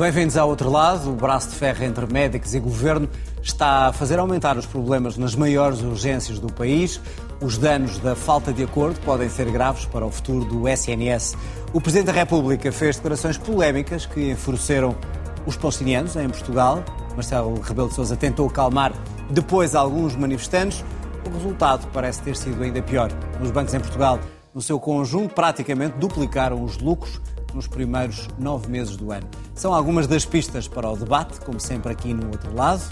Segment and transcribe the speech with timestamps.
[0.00, 1.10] Bem-vindos ao outro lado.
[1.10, 3.06] O braço de ferro entre médicos e governo
[3.42, 6.98] está a fazer aumentar os problemas nas maiores urgências do país.
[7.38, 11.36] Os danos da falta de acordo podem ser graves para o futuro do SNS.
[11.74, 14.96] O Presidente da República fez declarações polémicas que enfureceram
[15.44, 16.82] os palestinianos em Portugal.
[17.12, 18.94] Marcelo Rebelo de Sousa tentou calmar
[19.28, 20.82] depois alguns manifestantes.
[21.26, 23.12] O resultado parece ter sido ainda pior.
[23.38, 24.18] Os bancos em Portugal,
[24.54, 27.20] no seu conjunto, praticamente duplicaram os lucros
[27.54, 29.28] nos primeiros nove meses do ano.
[29.54, 32.82] São algumas das pistas para o debate, como sempre aqui no outro lado,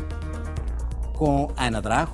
[1.15, 2.13] com Ana Drago,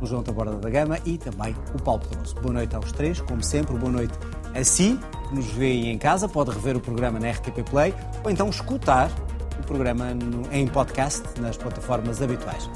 [0.00, 2.34] o João Taborda da Gama e também o Paulo Pedroso.
[2.36, 4.12] Boa noite aos três, como sempre, boa noite
[4.54, 4.98] a si,
[5.28, 8.48] que nos vê aí em casa, pode rever o programa na RTP Play ou então
[8.48, 9.10] escutar
[9.58, 10.06] o programa
[10.52, 12.68] em podcast nas plataformas habituais.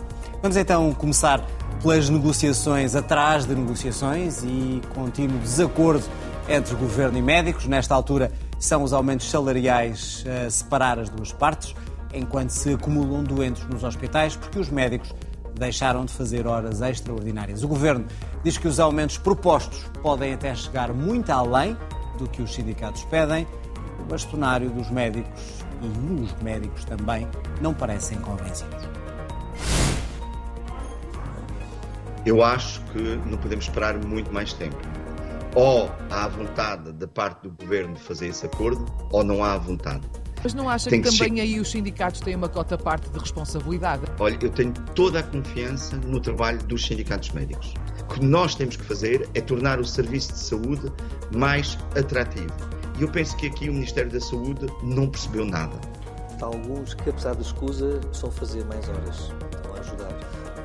[0.43, 1.45] Vamos então começar
[1.83, 6.05] pelas negociações atrás de negociações e contínuo desacordo
[6.49, 7.67] entre governo e médicos.
[7.67, 11.75] Nesta altura, são os aumentos salariais a separar as duas partes,
[12.13, 15.13] enquanto se acumulam doentes nos hospitais, porque os médicos
[15.55, 17.63] deixaram de fazer horas extraordinárias.
[17.65, 18.07] O governo
[18.45, 21.77] diz que os aumentos propostos podem até chegar muito além
[22.19, 23.47] do que os sindicatos pedem.
[23.99, 27.27] O bastonário dos médicos e os médicos também
[27.61, 28.89] não parecem convencidos.
[32.27, 34.77] Eu acho que não podemos esperar muito mais tempo
[35.55, 40.09] ou há vontade da parte do governo de fazer esse acordo, ou não há vontade.
[40.43, 41.43] Mas não acha que, que também ser...
[41.43, 44.03] aí os sindicatos têm uma cota parte de responsabilidade?
[44.19, 47.75] Olha, eu tenho toda a confiança no trabalho dos sindicatos médicos.
[48.03, 50.91] O que nós temos que fazer é tornar o serviço de saúde
[51.35, 52.53] mais atrativo.
[52.99, 55.79] E eu penso que aqui o Ministério da Saúde não percebeu nada.
[56.41, 59.31] Há alguns que, apesar da escusa, estão a fazer mais horas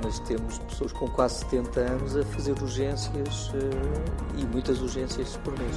[0.05, 5.57] mas temos pessoas com quase 70 anos a fazer urgências uh, e muitas urgências por
[5.57, 5.75] mês.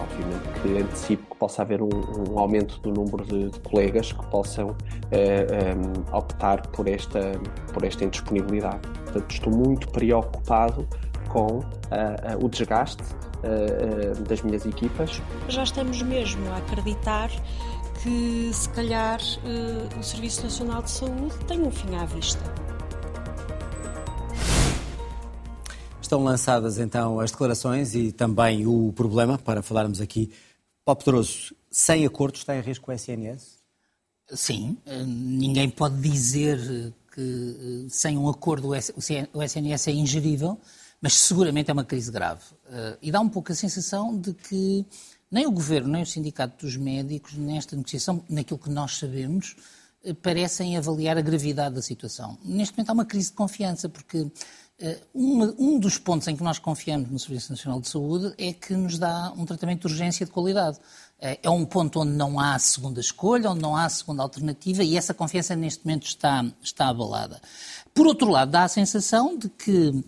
[0.00, 1.88] Obviamente que antecipo que possa haver um,
[2.30, 4.76] um aumento do número de, de, colegas que possam uh,
[5.10, 7.32] eh, um, eh, optar por esta,
[7.72, 8.86] por esta indisponibilidade.
[9.04, 10.86] Portanto, estou muito preocupado
[11.28, 11.64] com uh,
[12.40, 13.02] o desgaste
[14.28, 15.22] das minhas equipas.
[15.48, 17.30] Já estamos mesmo a acreditar
[18.02, 19.20] que, se calhar,
[19.96, 22.65] o Serviço Nacional de Saúde tem um fim à vista.
[26.06, 30.30] Estão lançadas então as declarações e também o problema, para falarmos aqui.
[30.84, 33.58] Paulo Pedroso, sem acordo está em risco o SNS?
[34.32, 40.60] Sim, eh, ninguém pode dizer que eh, sem um acordo o SNS é ingerível,
[41.02, 42.44] mas seguramente é uma crise grave.
[42.70, 44.86] Eh, e dá um pouco a sensação de que
[45.28, 49.56] nem o Governo, nem o Sindicato dos Médicos, nesta negociação, naquilo que nós sabemos,
[50.22, 52.38] parecem avaliar a gravidade da situação.
[52.44, 54.30] Neste momento há uma crise de confiança, porque eh,
[55.14, 58.98] um dos pontos em que nós confiamos no Serviço Nacional de Saúde é que nos
[58.98, 60.78] dá um tratamento de urgência de qualidade.
[61.18, 64.96] Eh, é um ponto onde não há segunda escolha, onde não há segunda alternativa e
[64.96, 67.40] essa confiança neste momento está, está abalada.
[67.94, 70.04] Por outro lado, dá a sensação de que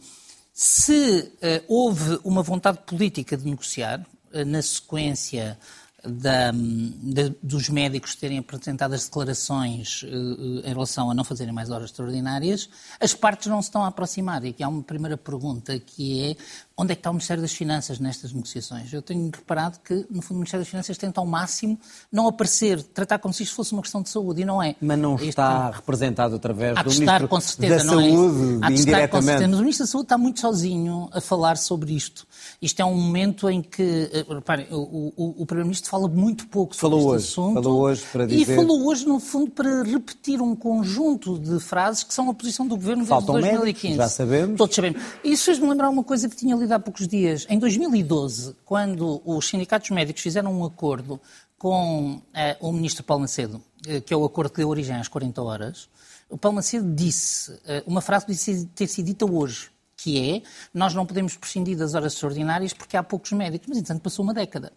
[0.53, 4.05] se uh, houve uma vontade política de negociar,
[4.47, 5.59] na sequência
[6.05, 11.71] da, da, dos médicos terem apresentado as declarações uh, em relação a não fazerem mais
[11.71, 12.69] horas extraordinárias,
[13.01, 14.45] as partes não se estão a aproximar.
[14.45, 16.37] E aqui há uma primeira pergunta que é
[16.79, 18.93] onde é que está o Ministério das Finanças nestas negociações?
[18.93, 21.77] Eu tenho reparado que, no fundo, o Ministério das Finanças tenta ao máximo
[22.11, 24.77] não aparecer, tratar como se isto fosse uma questão de saúde, e não é.
[24.81, 29.11] Mas não está representado através do Ministro com certeza, da é Saúde, é indiretamente.
[29.11, 29.49] Com certeza.
[29.49, 32.25] Mas o Ministro da Saúde está muito sozinho a falar sobre isto.
[32.63, 36.77] Isto é um momento em que, eh, reparem, o, o, o Primeiro-Ministro fala muito pouco
[36.77, 37.55] sobre falou este hoje, assunto.
[37.55, 38.53] Falou hoje para dizer...
[38.53, 42.69] E falou hoje, no fundo, para repetir um conjunto de frases que são a posição
[42.69, 43.67] do Governo desde Faltam 2015.
[43.67, 44.57] Médicos, já sabemos.
[44.57, 45.03] Todos sabemos.
[45.25, 49.49] Isso fez-me lembrar uma coisa que tinha lido há poucos dias em 2012, quando os
[49.49, 51.21] sindicatos médicos fizeram um acordo
[51.59, 52.23] com uh,
[52.61, 55.89] o ministro Paulo Macedo, uh, que é o acordo que deu origem às 40 horas,
[56.31, 60.43] o Paulo Macedo disse uh, uma frase que disse ter sido dita hoje, que é
[60.73, 64.33] nós não podemos prescindir das horas extraordinárias porque há poucos médicos, mas entretanto passou uma
[64.33, 64.73] década.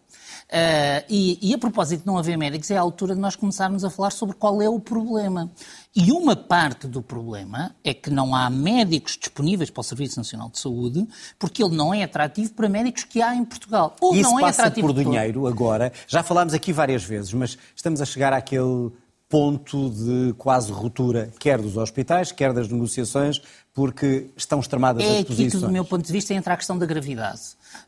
[0.48, 3.84] Uh, e, e, a propósito de não haver médicos, é a altura de nós começarmos
[3.84, 5.50] a falar sobre qual é o problema.
[5.94, 10.48] E uma parte do problema é que não há médicos disponíveis para o Serviço Nacional
[10.48, 11.06] de Saúde,
[11.38, 13.94] porque ele não é atrativo para médicos que há em Portugal.
[14.00, 15.92] Ou Isso não é passa atrativo por dinheiro agora.
[16.08, 18.90] Já falámos aqui várias vezes, mas estamos a chegar àquele
[19.28, 23.40] ponto de quase ruptura, quer dos hospitais, quer das negociações,
[23.74, 25.38] porque estão extremadas é as posições.
[25.38, 27.40] É aqui que, do meu ponto de vista, entra a questão da gravidade.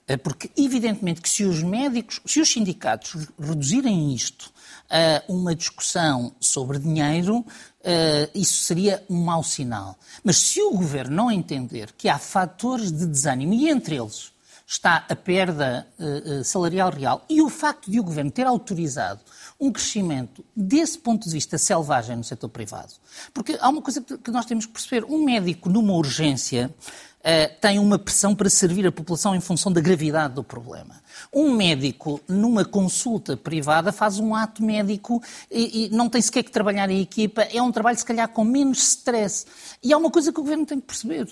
[0.07, 4.51] Eh, porque, evidentemente, que se os médicos, se os sindicatos reduzirem isto
[4.89, 7.45] a uma discussão sobre dinheiro,
[7.83, 9.99] eh, isso seria um mau sinal.
[10.23, 14.33] Mas se o governo não entender que há fatores de desânimo, e entre eles
[14.67, 19.21] está a perda eh, salarial real, e o facto de o governo ter autorizado
[19.61, 22.93] um crescimento desse ponto de vista selvagem no setor privado.
[23.33, 26.73] Porque há uma coisa que nós temos que perceber: um médico numa urgência
[27.21, 31.03] uh, tem uma pressão para servir a população em função da gravidade do problema.
[31.33, 36.51] Um médico, numa consulta privada, faz um ato médico e, e, não tem sequer que
[36.51, 39.47] trabalhar em equipa, é um trabalho, se calhar, com menos stress.
[39.83, 41.27] E há uma coisa que o governo tem que perceber.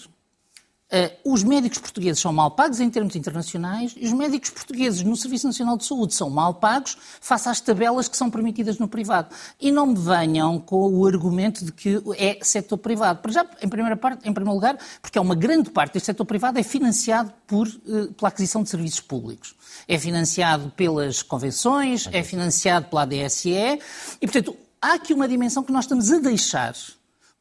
[0.92, 5.16] Uh, os médicos portugueses são mal pagos em termos internacionais e os médicos portugueses no
[5.16, 9.34] Serviço Nacional de Saúde são mal pagos face às tabelas que são permitidas no privado.
[9.58, 13.20] E não me venham com o argumento de que é setor privado.
[13.22, 16.26] Por já, em, primeira parte, em primeiro lugar, porque é uma grande parte deste setor
[16.26, 19.54] privado é financiado por, uh, pela aquisição de serviços públicos.
[19.88, 25.72] É financiado pelas convenções, é financiado pela ADSE e, portanto, há aqui uma dimensão que
[25.72, 26.74] nós estamos a deixar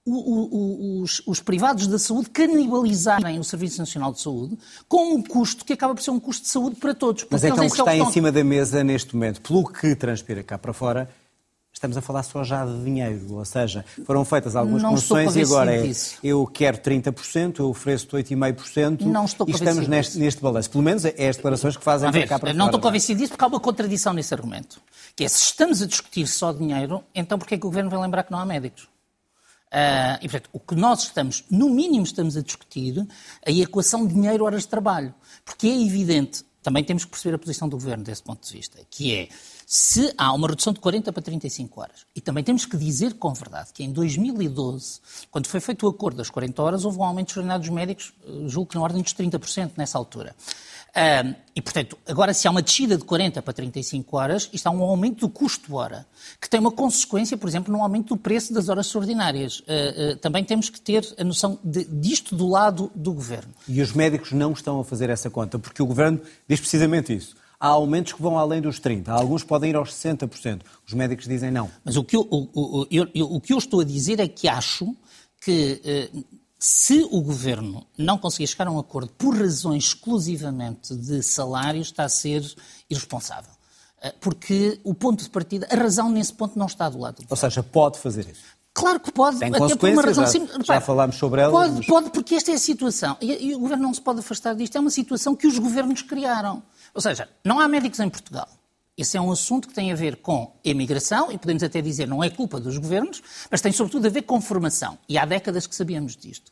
[0.06, 4.58] o, o, os, os, privados da saúde canibalizarem o Serviço Nacional de Saúde
[4.88, 7.26] com um custo que acaba por ser um custo de saúde para todos.
[7.30, 10.58] Mas então o que está em cima da mesa neste momento, pelo que transpira cá
[10.58, 11.08] para fora,
[11.72, 15.76] estamos a falar só já de dinheiro, ou seja, foram feitas algumas concessões e agora
[15.76, 15.92] é,
[16.24, 20.70] eu quero 30%, eu ofereço 8,5% não estou e estamos neste, neste balanço.
[20.70, 22.58] Pelo menos é as declarações que fazem ver, cá para não fora.
[22.58, 24.82] Não estou convencido disso porque há uma contradição nesse argumento,
[25.16, 28.00] que é se estamos a discutir só dinheiro, então porquê é que o Governo vai
[28.00, 28.90] lembrar que não há médicos?
[29.72, 33.08] Uh, e, portanto, o que nós estamos, no mínimo, estamos a discutir
[33.46, 35.14] a equação dinheiro-horas de trabalho.
[35.46, 38.80] Porque é evidente, também temos que perceber a posição do Governo desse ponto de vista,
[38.90, 39.30] que é,
[39.74, 43.34] se há uma redução de 40 para 35 horas, e também temos que dizer com
[43.34, 45.00] verdade que em 2012,
[45.32, 48.12] quando foi feito o acordo das 40 horas, houve um aumento dos médicos,
[48.48, 50.36] julgo que na ordem dos 30% nessa altura.
[50.94, 54.72] Um, e, portanto, agora se há uma descida de 40 para 35 horas, isto há
[54.72, 56.06] um aumento do custo hora,
[56.42, 59.62] que tem uma consequência, por exemplo, no aumento do preço das horas extraordinárias.
[59.62, 63.54] Uh, uh, também temos que ter a noção de, disto do lado do Governo.
[63.70, 67.40] E os médicos não estão a fazer essa conta, porque o Governo diz precisamente isso.
[67.62, 70.62] Há aumentos que vão além dos 30%, alguns podem ir aos 60%.
[70.86, 71.70] Os médicos dizem não.
[71.86, 72.50] Mas o que eu, o,
[72.82, 74.96] o, eu, o que eu estou a dizer é que acho
[75.40, 76.26] que uh,
[76.58, 82.04] se o governo não conseguir chegar a um acordo por razões exclusivamente de salário, está
[82.04, 82.44] a ser
[82.90, 83.52] irresponsável.
[84.02, 87.28] Eh, porque o ponto de partida, a razão nesse ponto não está do lado do
[87.30, 88.42] Ou seja, pode fazer isso.
[88.74, 90.66] Claro que pode, Tem até por uma razão simples.
[90.66, 91.52] Já, já falámos sobre ela.
[91.52, 91.86] Pode, mas...
[91.86, 93.18] pode, porque esta é a situação.
[93.20, 94.76] E, e o governo não se pode afastar disto.
[94.78, 96.64] É uma situação que os governos criaram.
[96.94, 98.48] Ou seja, não há médicos em Portugal.
[98.98, 102.24] Esse é um assunto que tem a ver com emigração, e podemos até dizer não
[102.24, 104.98] é culpa dos governos, mas tem sobretudo a ver com formação.
[105.08, 106.52] E há décadas que sabíamos disto.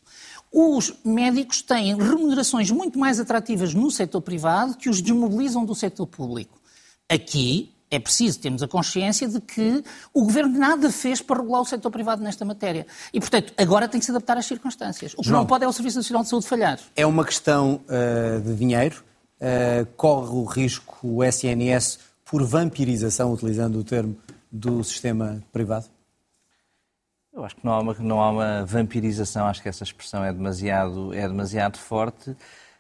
[0.52, 6.08] Os médicos têm remunerações muito mais atrativas no setor privado que os desmobilizam do setor
[6.08, 6.60] público.
[7.08, 9.84] Aqui é preciso termos a consciência de que
[10.14, 12.86] o governo nada fez para regular o setor privado nesta matéria.
[13.14, 15.14] E, portanto, agora tem que se adaptar às circunstâncias.
[15.14, 16.80] O que João, não pode é o Serviço Nacional de Saúde falhar.
[16.96, 19.04] É uma questão uh, de dinheiro.
[19.40, 24.18] Uh, corre o risco o SNS por vampirização, utilizando o termo,
[24.52, 25.86] do sistema privado?
[27.32, 30.34] Eu acho que não há uma, não há uma vampirização, acho que essa expressão é
[30.34, 32.36] demasiado, é demasiado forte,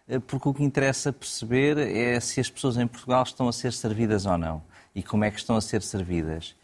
[0.08, 3.72] eh, porque o que interessa perceber é se as pessoas em Portugal estão a ser
[3.72, 4.62] servidas ou não
[4.94, 6.56] e como é que estão a ser servidas.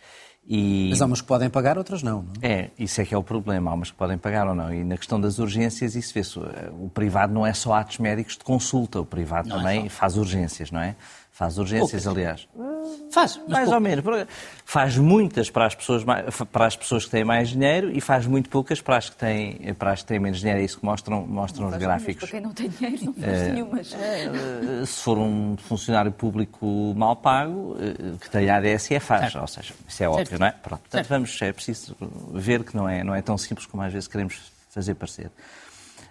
[0.48, 0.88] E...
[0.92, 2.70] Mas há umas que podem pagar, outras não, não, é?
[2.78, 3.72] isso é que é o problema.
[3.72, 4.72] Há umas que podem pagar ou não.
[4.74, 6.40] E na questão das urgências, isso vê-se.
[6.80, 9.90] O privado não é só atos médicos de consulta, o privado não é também é
[9.90, 10.96] faz urgências, não é?
[11.36, 12.48] Faz urgências, aliás.
[13.12, 14.06] Faz, mais ou menos.
[14.64, 16.02] Faz muitas para as, pessoas,
[16.50, 19.74] para as pessoas que têm mais dinheiro e faz muito poucas para as que têm,
[19.74, 20.62] para as que têm menos dinheiro.
[20.62, 22.22] É isso que mostram, mostram os gráficos.
[22.22, 23.94] Para quem não tem dinheiro, não faz é, nenhumas.
[23.94, 29.34] É, se for um funcionário público mal pago, eh, que tem ADS, é faz.
[29.34, 29.42] Certo.
[29.42, 30.40] Ou seja, isso é óbvio, certo.
[30.40, 30.52] não é?
[30.52, 30.82] Pronto.
[30.84, 31.98] Portanto, vamos, é preciso
[32.34, 34.40] ver que não é, não é tão simples como às vezes queremos
[34.70, 35.30] fazer parecer.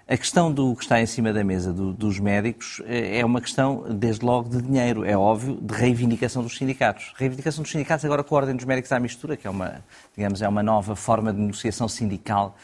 [0.07, 3.41] A questão do que está em cima da mesa do, dos médicos eh, é uma
[3.41, 7.15] questão, desde logo, de dinheiro, é óbvio, de reivindicação dos sindicatos.
[7.17, 9.83] Reivindicação dos sindicatos agora com a Ordem dos Médicos à mistura, que é uma,
[10.15, 12.55] digamos, é uma nova forma de negociação sindical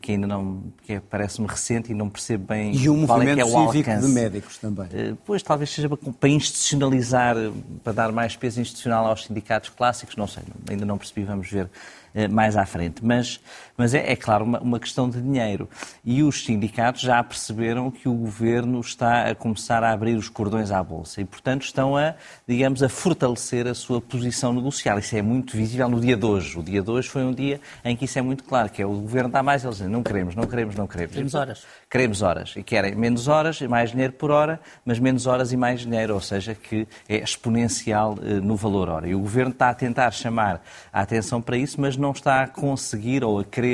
[0.00, 3.34] que ainda não, que é, parece-me recente e não percebo bem e um qual é
[3.34, 4.04] que é o alcance.
[4.04, 4.88] de médicos também.
[4.92, 7.36] Eh, pois, talvez seja para institucionalizar,
[7.84, 11.70] para dar mais peso institucional aos sindicatos clássicos, não sei, ainda não percebi, vamos ver
[12.16, 13.04] eh, mais à frente.
[13.04, 13.40] Mas,
[13.76, 15.68] mas é, é claro, uma, uma, questão de dinheiro.
[16.04, 20.70] E os sindicatos já perceberam que o governo está a começar a abrir os cordões
[20.70, 22.14] à Bolsa e, portanto, estão a,
[22.48, 24.98] digamos, a fortalecer a sua posição negocial.
[24.98, 26.58] Isso é muito visível no dia de hoje.
[26.58, 28.86] O dia de hoje foi um dia em que isso é muito claro, que é
[28.86, 31.12] o governo dá mais, eles dizem, não queremos, não queremos, não queremos.
[31.12, 31.66] Queremos horas.
[31.90, 32.54] Queremos horas.
[32.56, 36.14] E querem menos horas e mais dinheiro por hora, mas menos horas e mais dinheiro,
[36.14, 39.06] ou seja, que é exponencial eh, no valor hora.
[39.06, 42.42] E o governo está a tentar chamar a atenção para isso, mas não não está
[42.42, 43.65] a conseguir ou a querer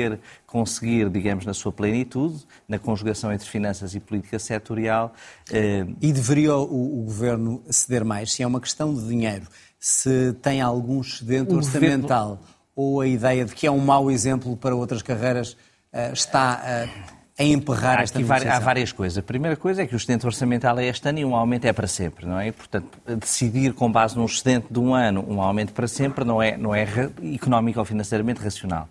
[0.45, 5.13] conseguir, digamos, na sua plenitude, na conjugação entre finanças e política setorial.
[5.51, 5.85] Eh...
[6.01, 8.33] E deveria o, o, Governo ceder mais?
[8.33, 9.47] Se é uma questão de dinheiro,
[9.79, 12.55] se tem algum excedente orçamental governo...
[12.75, 15.53] ou a ideia de que é um mau exemplo para outras carreiras
[15.93, 19.17] uh, está uh, a emperrar há esta Há várias coisas.
[19.17, 21.73] A primeira coisa é que o excedente orçamental é este ano e um aumento é
[21.73, 22.51] para sempre, não é?
[22.51, 22.87] Portanto,
[23.19, 26.75] decidir com base num excedente de um ano um aumento para sempre não é, não
[26.75, 26.87] é
[27.33, 28.87] económico ou financeiramente racional.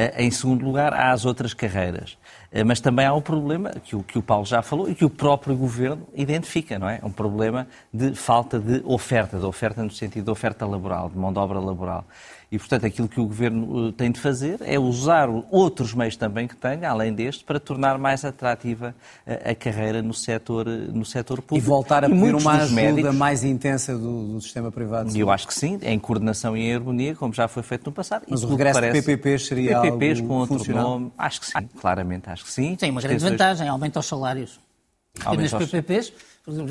[0.00, 2.16] Eh, em segundo lugar, há as outras carreiras.
[2.50, 5.04] Eh, mas também há um problema que o, que o Paulo já falou e que
[5.04, 7.00] o próprio governo identifica, não é?
[7.02, 11.30] Um problema de falta de oferta, de oferta no sentido de oferta laboral, de mão
[11.30, 12.06] de obra laboral.
[12.52, 16.48] E, portanto, aquilo que o Governo eh, tem de fazer é usar outros meios também
[16.48, 18.92] que tenha, além deste, para tornar mais atrativa
[19.24, 21.64] a, a carreira no setor, eh, no setor público.
[21.64, 25.16] E voltar a pedir uma ajuda médicos, mais intensa do, do, sistema privado.
[25.16, 27.92] E eu acho que sim, em coordenação e em harmonia, como já foi feito no
[27.92, 28.24] passado.
[28.28, 30.82] Mas o regresso parece, de PPPs seria PPPs algo com outro funcional?
[30.82, 32.74] nome, acho que sim, claramente acho que sim.
[32.74, 34.58] Tem uma grande vantagem, aumenta os salários.
[35.24, 36.12] Aumenta e nas PPPs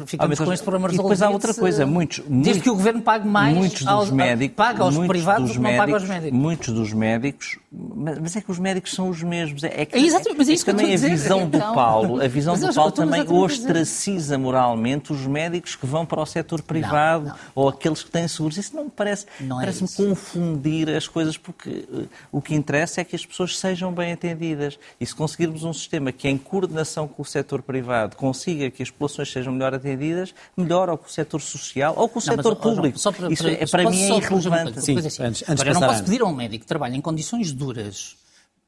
[0.05, 1.13] ficamos com este problema resolvido.
[1.13, 2.23] E depois há outra coisa, muitos...
[2.27, 6.03] Desde que o Governo pague mais muitos aos, médicos, paga aos privados, não paga aos
[6.03, 6.39] médicos.
[6.39, 9.63] Muitos dos médicos, mas é que os médicos são os mesmos.
[9.63, 12.27] É, que, é exatamente, mas é isso também que a visão do então, Paulo, a
[12.27, 17.31] visão do Paulo também ostraciza moralmente os médicos que vão para o setor privado não,
[17.31, 17.39] não.
[17.53, 18.57] ou aqueles que têm seguros.
[18.57, 23.01] Isso não me parece, não é parece-me confundir as coisas, porque uh, o que interessa
[23.01, 24.79] é que as pessoas sejam bem atendidas.
[24.99, 28.89] E se conseguirmos um sistema que, em coordenação com o setor privado, consiga que as
[28.89, 32.57] populações sejam melhor atendidas, melhor ou com o setor social ou com o não, setor
[32.59, 32.97] mas, público.
[32.97, 34.81] Só para, Isso para, é, para mim é irrelevante.
[34.81, 35.23] Sim, assim.
[35.23, 38.17] antes, antes Agora, eu não posso pedir a um médico que trabalhe em condições duras,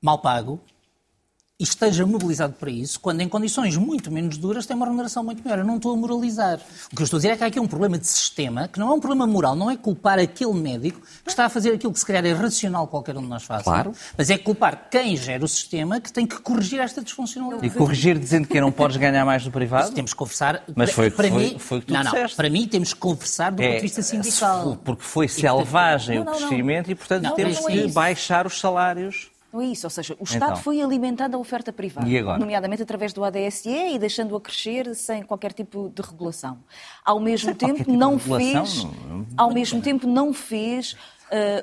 [0.01, 0.61] mal pago,
[1.61, 5.43] e esteja mobilizado para isso, quando em condições muito menos duras tem uma remuneração muito
[5.43, 5.59] melhor.
[5.59, 6.59] Eu não estou a moralizar.
[6.91, 8.79] O que eu estou a dizer é que há aqui um problema de sistema, que
[8.79, 11.93] não é um problema moral, não é culpar aquele médico que está a fazer aquilo
[11.93, 13.93] que se calhar é racional qualquer um de nós faça, claro.
[14.17, 17.67] mas é culpar quem gera o sistema que tem que corrigir esta disfuncionalidade.
[17.67, 19.85] E corrigir dizendo que não podes ganhar mais do privado?
[19.85, 20.63] Mas temos que conversar...
[20.75, 22.29] Mas foi, para foi, mim, foi o que tu não, disseste.
[22.29, 24.79] Não, para mim temos que conversar do é, ponto de vista sindical.
[24.83, 29.30] Porque foi selvagem não, não, o crescimento e, portanto, não, temos que baixar os salários
[29.51, 33.11] não é isso, ou seja, o Estado então, foi alimentando a oferta privada, nomeadamente através
[33.11, 36.59] do ADSE e deixando-a crescer sem qualquer tipo de regulação.
[37.03, 40.95] Ao mesmo tempo tipo não fez, não, ao mesmo tempo não fez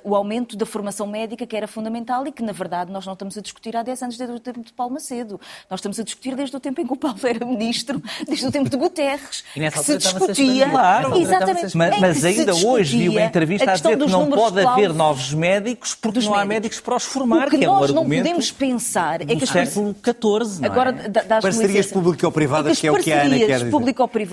[0.04, 3.36] o aumento da formação médica, que era fundamental e que, na verdade, nós não estamos
[3.36, 5.40] a discutir há 10 anos, desde o tempo de Paulo Macedo.
[5.70, 8.50] Nós estamos a discutir desde o tempo em que o Paulo era ministro, desde o
[8.50, 10.68] tempo de Guterres, que se discutia...
[10.70, 14.60] Claro, exatamente, mas, mas ainda hoje vi uma entrevista a, a dizer que não pode
[14.60, 17.74] haver novos médicos porque não há médicos para os formar, o que, que é um
[17.74, 19.44] nós não podemos pensar é que...
[19.44, 20.66] as século XIV, é?
[20.66, 20.94] Agora,
[21.40, 23.70] Parcerias público-privadas, que é o que a Ana quer dizer.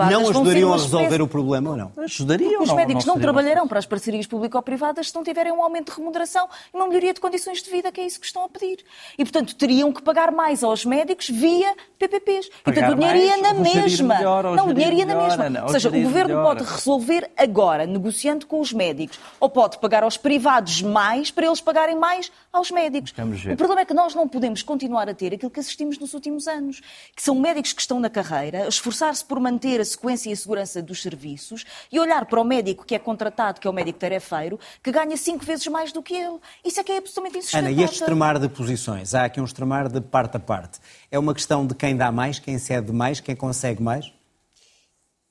[0.09, 1.91] Não ajudariam a resolver o problema ou não?
[1.97, 2.61] Ajudariam.
[2.61, 6.47] Os médicos não trabalharão para as parcerias público-privadas se não tiverem um aumento de remuneração
[6.73, 8.83] e uma melhoria de condições de vida, que é isso que estão a pedir.
[9.17, 12.47] E, portanto, teriam que pagar mais aos médicos via PPPs.
[12.47, 14.15] e, portanto, o dinheiro ia na mesma.
[14.15, 15.45] Melhor, não, o dinheiro ia na mesma.
[15.45, 16.43] Ana, ou seja, o governo melhor.
[16.43, 21.61] pode resolver agora, negociando com os médicos, ou pode pagar aos privados mais para eles
[21.61, 23.13] pagarem mais aos médicos.
[23.51, 26.47] O problema é que nós não podemos continuar a ter aquilo que assistimos nos últimos
[26.47, 26.81] anos,
[27.15, 30.81] que são médicos que estão na carreira, esforçar-se por manter a sequência e a segurança
[30.81, 34.59] dos serviços e olhar para o médico que é contratado, que é o médico tarefeiro,
[34.83, 36.39] que ganha cinco vezes mais do que ele.
[36.63, 37.71] Isso é que é absolutamente insustentável.
[37.71, 39.13] Ana, e este extremar de posições?
[39.13, 40.79] Há aqui um extremar de parte a parte.
[41.11, 44.11] É uma questão de quem dá mais, quem cede mais, quem consegue mais?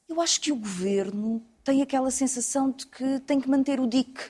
[0.08, 4.22] Eu acho que o governo tem aquela sensação de que tem que manter o dique.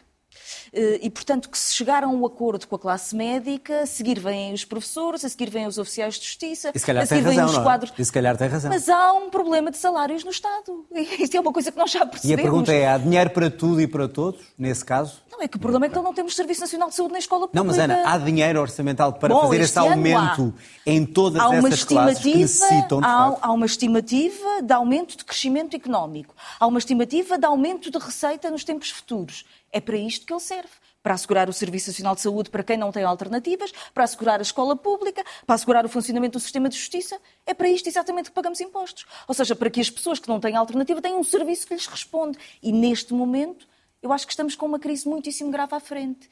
[0.75, 4.19] Eh, e, portanto, que se chegaram a um acordo com a classe médica, a seguir
[4.19, 7.63] vêm os professores, a seguir vêm os oficiais de justiça, a seguir vêm os é?
[7.63, 7.93] quadros.
[7.97, 8.71] E se calhar tem razão.
[8.71, 10.85] Mas há um problema de salários no Estado.
[11.19, 12.39] Isso é uma coisa que nós já percebemos.
[12.39, 15.23] E a pergunta é: há dinheiro para tudo e para todos, nesse caso?
[15.31, 17.49] Não, é que o problema é que não temos Serviço Nacional de Saúde na escola
[17.49, 17.59] pública.
[17.59, 20.55] Não, mas Ana, há dinheiro orçamental para Bom, fazer esse aumento
[20.87, 25.25] em todas há essas classes que necessitam de há, há uma estimativa de aumento de
[25.25, 26.35] crescimento económico.
[26.59, 29.45] Há uma estimativa de aumento de receita nos tempos futuros.
[29.75, 30.71] É para isto que ele serve
[31.03, 34.43] para assegurar o Serviço Nacional de Saúde para quem não tem alternativas, para assegurar a
[34.43, 37.19] escola pública, para assegurar o funcionamento do sistema de justiça.
[37.45, 39.05] É para isto exatamente que pagamos impostos.
[39.27, 41.87] Ou seja, para que as pessoas que não têm alternativa tenham um serviço que lhes
[41.87, 42.39] responde.
[42.63, 43.67] E neste momento,
[44.01, 46.31] eu acho que estamos com uma crise muitíssimo grave à frente.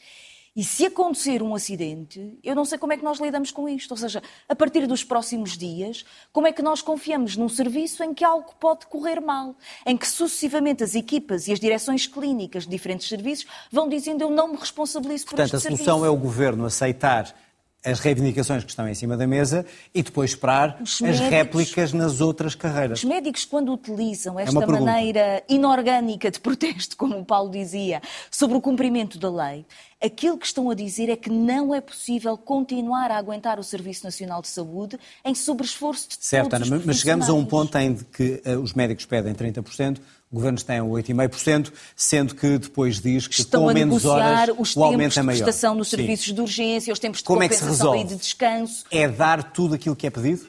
[0.55, 3.91] E se acontecer um acidente, eu não sei como é que nós lidamos com isto.
[3.93, 8.13] Ou seja, a partir dos próximos dias, como é que nós confiamos num serviço em
[8.13, 9.57] que algo pode correr mal?
[9.87, 14.31] Em que sucessivamente as equipas e as direções clínicas de diferentes serviços vão dizendo eu
[14.31, 15.85] não me responsabilizo Portanto, por este serviço.
[15.85, 17.35] Portanto, a solução é o governo aceitar
[17.85, 21.93] as reivindicações que estão em cima da mesa e depois esperar os as médicos, réplicas
[21.93, 22.99] nas outras carreiras.
[22.99, 28.01] Os médicos, quando utilizam é esta é maneira inorgânica de protesto, como o Paulo dizia,
[28.31, 29.65] sobre o cumprimento da lei,
[30.03, 34.03] Aquilo que estão a dizer é que não é possível continuar a aguentar o Serviço
[34.03, 38.43] Nacional de Saúde em sobreesforço de certo, Ana, mas chegamos a um ponto em que
[38.45, 39.99] uh, os médicos pedem 30%,
[40.33, 45.19] governos têm 8,5%, sendo que depois diz que Estão com menos horas os o aumento
[45.19, 45.37] é maior.
[45.37, 46.35] de prestação nos serviços Sim.
[46.35, 48.85] de urgência, os tempos de Como compensação é e de descanso.
[48.91, 50.47] É dar tudo aquilo que é pedido?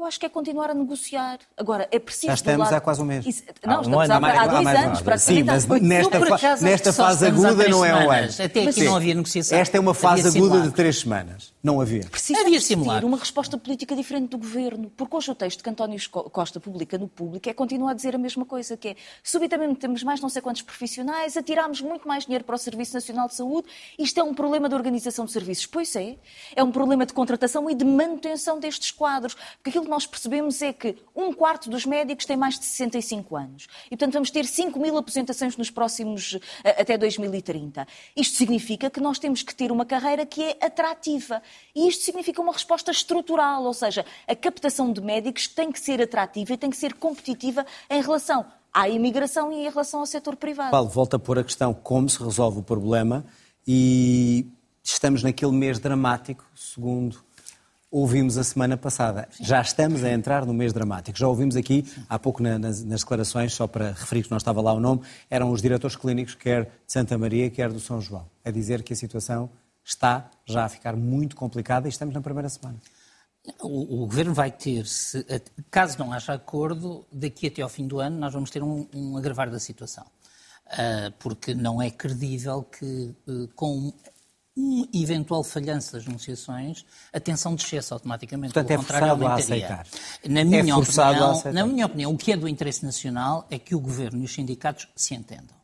[0.00, 1.40] Eu acho que é continuar a negociar.
[1.58, 2.28] Agora, é preciso.
[2.28, 2.74] Já estamos lado...
[2.74, 3.26] há quase um mês.
[3.26, 3.42] Isso...
[3.62, 6.56] Não, estamos há, há, há dois anos, para Sim, mas nesta, fa...
[6.56, 8.28] nesta fase aguda não é um ano.
[8.42, 9.58] Até aqui não havia negociação.
[9.58, 11.52] Esta é uma fase aguda de três semanas.
[11.62, 12.06] Não havia.
[12.06, 13.04] Precisa havia simular.
[13.04, 14.90] uma resposta política diferente do governo.
[14.96, 18.18] Porque hoje o texto que António Costa publica no público é continuar a dizer a
[18.18, 22.42] mesma coisa, que é subitamente temos mais não sei quantos profissionais, atiramos muito mais dinheiro
[22.44, 23.68] para o Serviço Nacional de Saúde.
[23.98, 25.66] Isto é um problema de organização de serviços.
[25.66, 26.16] Pois é.
[26.56, 29.34] É um problema de contratação e de manutenção destes quadros.
[29.34, 33.36] Porque aquilo que nós percebemos é que um quarto dos médicos tem mais de 65
[33.36, 33.66] anos.
[33.86, 37.86] E, portanto, vamos ter 5 mil aposentações nos próximos, até 2030.
[38.16, 41.42] Isto significa que nós temos que ter uma carreira que é atrativa.
[41.74, 46.00] E isto significa uma resposta estrutural, ou seja, a captação de médicos tem que ser
[46.00, 50.36] atrativa e tem que ser competitiva em relação à imigração e em relação ao setor
[50.36, 50.70] privado.
[50.70, 53.24] Paulo, volta a pôr a questão como se resolve o problema
[53.66, 54.46] e
[54.82, 57.22] estamos naquele mês dramático, segundo
[57.90, 59.28] ouvimos a semana passada.
[59.40, 61.18] Já estamos a entrar no mês dramático.
[61.18, 64.72] Já ouvimos aqui, há pouco nas, nas, declarações, só para referir que não estava lá
[64.72, 68.26] o nome, eram os diretores clínicos, quer de Santa Maria, quer do São João.
[68.44, 69.50] A dizer que a situação
[69.84, 72.78] está já a ficar muito complicada e estamos na primeira semana.
[73.62, 75.24] O, o, Governo vai ter, se,
[75.70, 79.16] caso não haja acordo, daqui até ao fim do ano nós vamos ter um, um
[79.16, 80.04] agravar da situação.
[80.66, 83.92] Uh, porque não é credível que, uh, com
[84.56, 88.52] um eventual falhanço das negociações, a tensão descesse automaticamente.
[88.52, 89.86] Portanto, é forçado a aceitar.
[90.28, 93.74] Na minha, é opinião, na minha opinião, o que é do interesse nacional é que
[93.74, 95.56] o Governo e os sindicatos se entendam.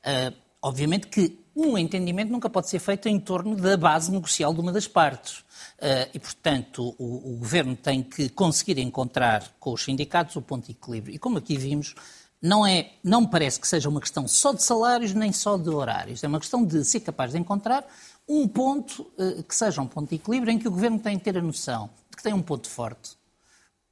[0.00, 4.60] Uh, obviamente que um entendimento nunca pode ser feito em torno da base negocial de
[4.60, 5.38] uma das partes.
[5.78, 10.66] Uh, e, portanto, o, o, Governo tem que conseguir encontrar com os sindicatos o ponto
[10.66, 11.14] de equilíbrio.
[11.14, 11.94] E como aqui vimos,
[12.40, 15.68] não, é, não me parece que seja uma questão só de salários nem só de
[15.68, 16.24] horários.
[16.24, 17.84] É uma questão de ser capaz de encontrar
[18.32, 21.24] um ponto uh, que seja um ponto de equilíbrio em que o Governo tem que
[21.24, 23.18] ter a noção de que tem um ponto forte.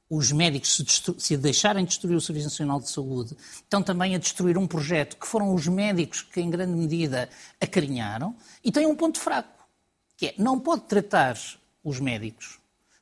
[0.09, 4.57] Os médicos se, se, deixarem destruir o Serviço Nacional de Saúde, estão também a destruir
[4.57, 9.19] um projeto que foram os médicos que, em grande medida, acarinharam, e tem um ponto
[9.19, 9.67] fraco,
[10.17, 11.37] que é não pode tratar
[11.83, 12.59] os médicos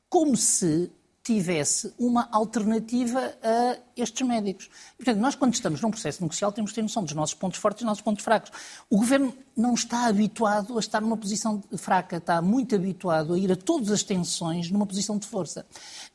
[0.08, 0.90] como se
[1.28, 4.70] tivesse uma alternativa a estes médicos.
[4.94, 7.60] E, portanto, nós, quando estamos num processo negocial, temos que ter noção dos nossos pontos
[7.60, 8.50] fortes e dos nossos pontos fracos.
[8.88, 13.52] O Governo não está habituado a estar numa posição fraca, está muito habituado a ir
[13.52, 15.66] a todas as tensões numa posição de força.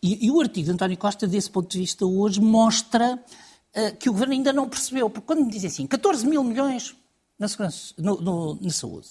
[0.02, 4.10] E, e o artigo de António Costa, desse ponto de vista, hoje mostra uh, que
[4.10, 5.12] o Governo ainda não percebeu.
[5.12, 6.96] Porque quando me dizem assim, 14 mil milhões
[7.38, 9.10] na, segurança, no, no, na saúde,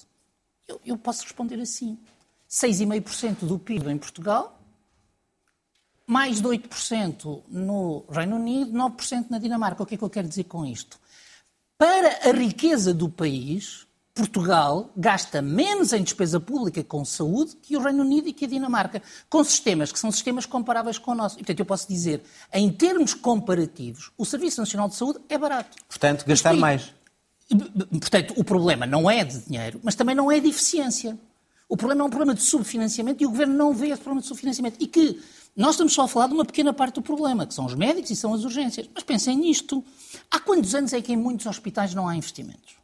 [0.67, 1.97] eu, eu posso responder assim.
[2.51, 4.62] 6,5% do PIB em Portugal
[6.07, 9.83] mais de 8% no Reino Unido, 9% na Dinamarca.
[9.83, 10.99] O que é que eu quero dizer com isto?
[11.79, 17.81] Para a riqueza do país, Portugal gasta menos em despesa pública com saúde que o
[17.81, 21.37] Reino Unido e que a Dinamarca, com sistemas que são sistemas comparáveis com o nosso.
[21.37, 25.77] E, portanto, eu posso dizer, em termos comparativos, o Serviço Nacional de Saúde é barato.
[25.88, 26.93] Portanto, gastar mais.
[27.91, 31.19] Portanto, o problema não é de dinheiro, mas também não é de eficiência.
[31.69, 34.27] O problema é um problema de subfinanciamento e o Governo não vê esse problema de
[34.27, 34.77] subfinanciamento.
[34.79, 35.23] E que
[35.57, 38.11] nós estamos só a falar de uma pequena parte do problema, que são os médicos
[38.11, 38.88] e são as urgências.
[38.95, 39.85] Mas pensem nisto.
[40.31, 42.83] Há quantos anos é que em muitos hospitais não há investimentos?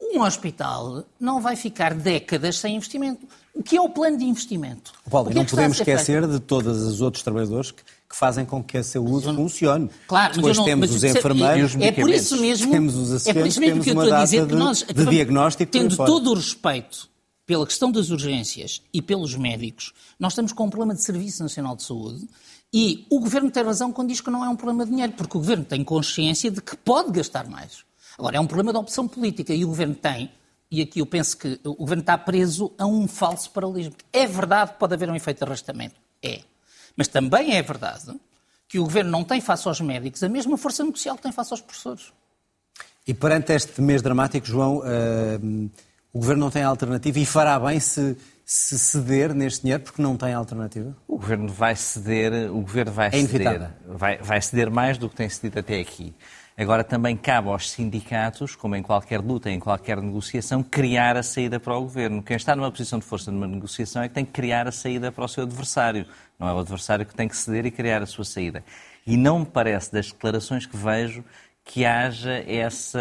[0.00, 3.26] Um hospital não vai ficar décadas sem investimento.
[3.54, 4.92] O que é o plano de investimento?
[5.08, 8.78] Paulo, é não podemos esquecer de todos os outros trabalhadores que, que, fazem com que
[8.78, 9.36] a saúde não...
[9.36, 9.90] funcione.
[10.08, 13.40] Claro, Depois não, temos os enfermeiros, é, é por isso mesmo, temos os assistentes, é
[13.40, 16.30] por isso mesmo que eu estou a dizer que nós, de, de diagnóstico tendo todo
[16.30, 17.11] o respeito
[17.46, 21.76] pela questão das urgências e pelos médicos, nós estamos com um problema de Serviço Nacional
[21.76, 22.28] de Saúde
[22.72, 25.36] e o Governo tem razão quando diz que não é um problema de dinheiro, porque
[25.36, 27.84] o Governo tem consciência de que pode gastar mais.
[28.18, 30.30] Agora, é um problema de opção política e o Governo tem,
[30.70, 33.94] e aqui eu penso que o Governo está preso a um falso paralelismo.
[34.12, 35.96] É verdade que pode haver um efeito de arrastamento.
[36.22, 36.40] É.
[36.96, 38.18] Mas também é verdade
[38.66, 41.52] que o Governo não tem face aos médicos a mesma força negocial que tem face
[41.52, 42.10] aos professores.
[43.06, 45.70] E perante este mês dramático, João, uh,
[46.12, 50.16] o Governo não tem alternativa e fará bem se, se ceder neste dinheiro porque não
[50.16, 50.94] tem alternativa?
[51.08, 55.16] O Governo vai ceder, o Governo vai é ceder, vai, vai ceder mais do que
[55.16, 56.14] tem cedido até aqui.
[56.54, 61.58] Agora também cabe aos sindicatos, como em qualquer luta, em qualquer negociação, criar a saída
[61.58, 62.22] para o governo.
[62.22, 65.10] Quem está numa posição de força numa negociação é que tem que criar a saída
[65.10, 66.06] para o seu adversário.
[66.38, 68.62] Não é o adversário que tem que ceder e criar a sua saída.
[69.06, 71.24] E não me parece, das declarações que vejo,
[71.64, 73.00] que haja essa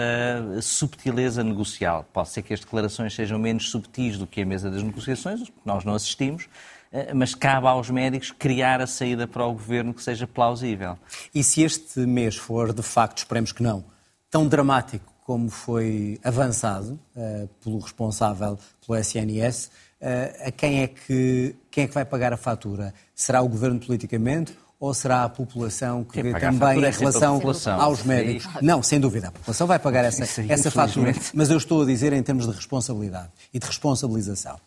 [0.62, 2.06] subtileza negocial.
[2.13, 5.84] Pode ser que as declarações sejam menos subtis do que a mesa das negociações, nós
[5.84, 6.47] não assistimos,
[6.91, 10.97] eh, mas cabe aos médicos criar a saída para o governo que seja plausível.
[11.34, 13.84] E se este mês for, de facto, esperemos que não,
[14.30, 19.69] tão dramático como foi avançado uh, pelo responsável pelo SNS, uh,
[20.02, 22.93] eh, a quem é, que, quem é que vai pagar a fatura?
[23.15, 27.39] Será o governo politicamente ou será a população que vê também em relação
[27.80, 28.50] aos médicos?
[28.63, 32.12] Não, sem dúvida, a população vai pagar essa, essa fatura, mas eu estou a dizer
[32.13, 34.60] em termos de responsabilidade e de responsabilização.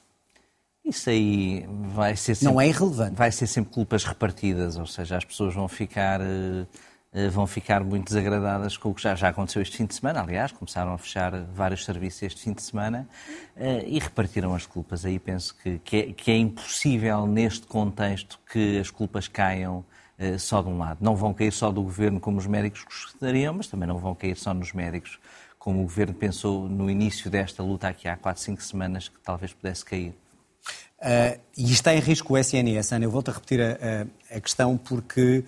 [0.85, 3.17] Isso aí vai ser sempre, não é irrelevante.
[3.17, 6.67] Vai ser sempre culpas repartidas, ou seja, as pessoas vão ficar uh,
[7.13, 10.21] eh, vão ficar muito desagradadas com o que já, já aconteceu este fim de semana.
[10.21, 13.09] Aliás, começaram a fechar vários serviços este fim de semana
[13.57, 15.05] eh, e repartiram as culpas.
[15.05, 19.94] Aí penso que, que, é, que é impossível, neste contexto, que as culpas caiam eh,
[20.39, 20.99] só de um lado.
[21.01, 24.37] Não vão cair só do governo como os médicos gostariam, mas também não vão cair
[24.37, 25.19] só nos médicos
[25.59, 29.53] como o governo pensou no início desta luta aqui há 4, 5 semanas que talvez
[29.55, 30.15] pudesse cair.
[31.01, 33.07] Uh, e está em risco o SNS, Ana.
[33.07, 35.43] Eu volto a repetir a, a, a questão porque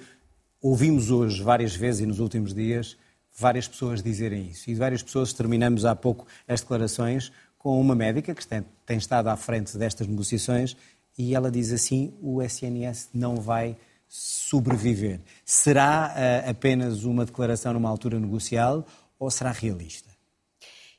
[0.69, 2.97] Ouvimos hoje várias vezes e nos últimos dias
[3.33, 4.69] várias pessoas dizerem isso.
[4.69, 9.29] E várias pessoas terminamos há pouco as declarações com uma médica que tem, tem estado
[9.29, 10.77] à frente destas negociações
[11.17, 13.77] e ela diz assim: o SNS não vai
[14.09, 15.21] sobreviver.
[15.45, 18.87] Será uh, apenas uma declaração numa altura negocial
[19.19, 20.11] ou será realista?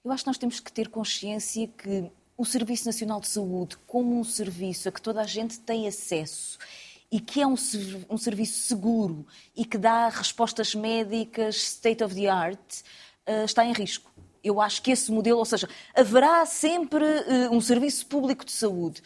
[0.04, 4.20] Eu acho que nós temos que ter consciência que o Serviço Nacional de Saúde, como
[4.20, 6.58] um serviço a que toda a gente tem acesso
[7.12, 7.56] e que é um,
[8.10, 12.60] um serviço seguro e que dá respostas médicas state of the art,
[13.28, 14.12] uh, está em risco.
[14.44, 19.02] Eu acho que esse modelo, ou seja, haverá sempre uh, um serviço público de saúde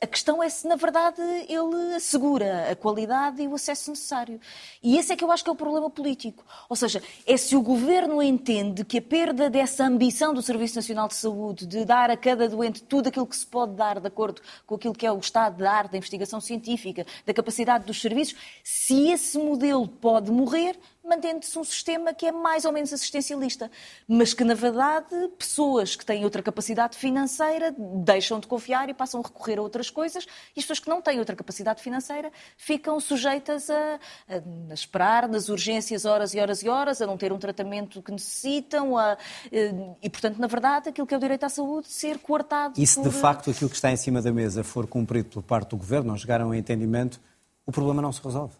[0.00, 4.38] a questão é se, na verdade, ele assegura a qualidade e o acesso necessário.
[4.82, 6.44] E esse é que eu acho que é o problema político.
[6.68, 11.08] Ou seja, é se o governo entende que a perda dessa ambição do Serviço Nacional
[11.08, 14.42] de Saúde de dar a cada doente tudo aquilo que se pode dar de acordo
[14.66, 18.36] com aquilo que é o estado da arte, da investigação científica, da capacidade dos serviços,
[18.62, 23.70] se esse modelo pode morrer, mantendo-se um sistema que é mais ou menos assistencialista,
[24.06, 25.06] mas que, na verdade,
[25.38, 29.90] pessoas que têm outra capacidade financeira deixam de confiar e passam a recorrer a outras
[29.90, 35.28] coisas, e as pessoas que não têm outra capacidade financeira ficam sujeitas a, a, esperar
[35.28, 39.16] nas urgências horas e horas e horas, a não ter um tratamento que necessitam, a,
[39.52, 42.80] eh, e, portanto, na verdade, aquilo que é o direito à saúde ser coartado.
[42.80, 43.08] E se por...
[43.08, 46.10] de facto aquilo que está em cima da mesa for cumprido por parte do governo,
[46.10, 47.20] não chegaram a entendimento,
[47.64, 48.54] o problema não se resolve.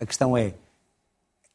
[0.00, 0.54] A questão é,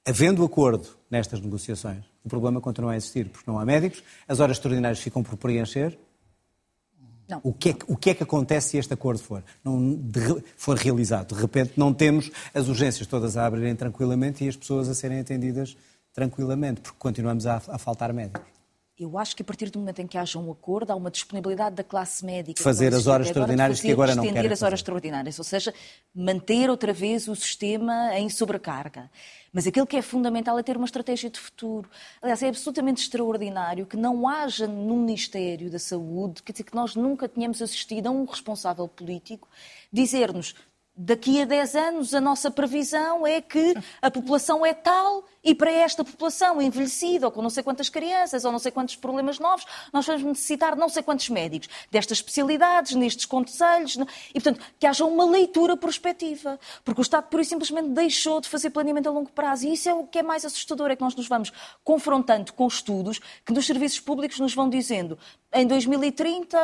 [0.08, 4.56] havendo acordo nestas negociações, o problema continua a existir, porque não há médicos, as horas
[4.56, 6.00] extraordinárias ficam por preencher.
[7.28, 7.42] Não.
[7.44, 10.22] O, que é, o que é que acontece se este acordo for, não, de,
[10.56, 11.36] for realizado?
[11.36, 15.20] De repente não temos as urgências todas a abrirem tranquilamente e as pessoas a serem
[15.20, 15.76] atendidas
[16.14, 18.57] tranquilamente, porque continuamos a, a faltar médicos.
[19.00, 21.76] Eu acho que a partir do momento em que haja um acordo, há uma disponibilidade
[21.76, 22.64] da classe médica.
[22.64, 25.72] Fazer as horas extraordinárias que agora não querem Estender as horas extraordinárias, ou seja,
[26.16, 29.12] manter outra vez o sistema em sobrecarga.
[29.54, 31.88] Mas aquilo que é fundamental é ter uma estratégia de futuro.
[32.20, 36.96] Aliás, é absolutamente extraordinário que não haja no Ministério da Saúde, quer dizer, que nós
[36.96, 39.48] nunca tenhamos assistido a um responsável político
[39.94, 40.56] dizer-nos
[40.98, 45.72] daqui a 10 anos a nossa previsão é que a população é tal e para
[45.72, 49.66] esta população envelhecida ou com não sei quantas crianças ou não sei quantos problemas novos,
[49.94, 55.06] nós vamos necessitar não sei quantos médicos destas especialidades, nestes conselhos e, portanto, que haja
[55.06, 56.60] uma leitura prospectiva.
[56.84, 59.68] Porque o Estado, por isso, simplesmente deixou de fazer planeamento a longo prazo.
[59.68, 62.68] E isso é o que é mais assustador, é que nós nos vamos confrontando com
[62.68, 65.18] estudos que nos serviços públicos nos vão dizendo
[65.58, 66.58] em 2030,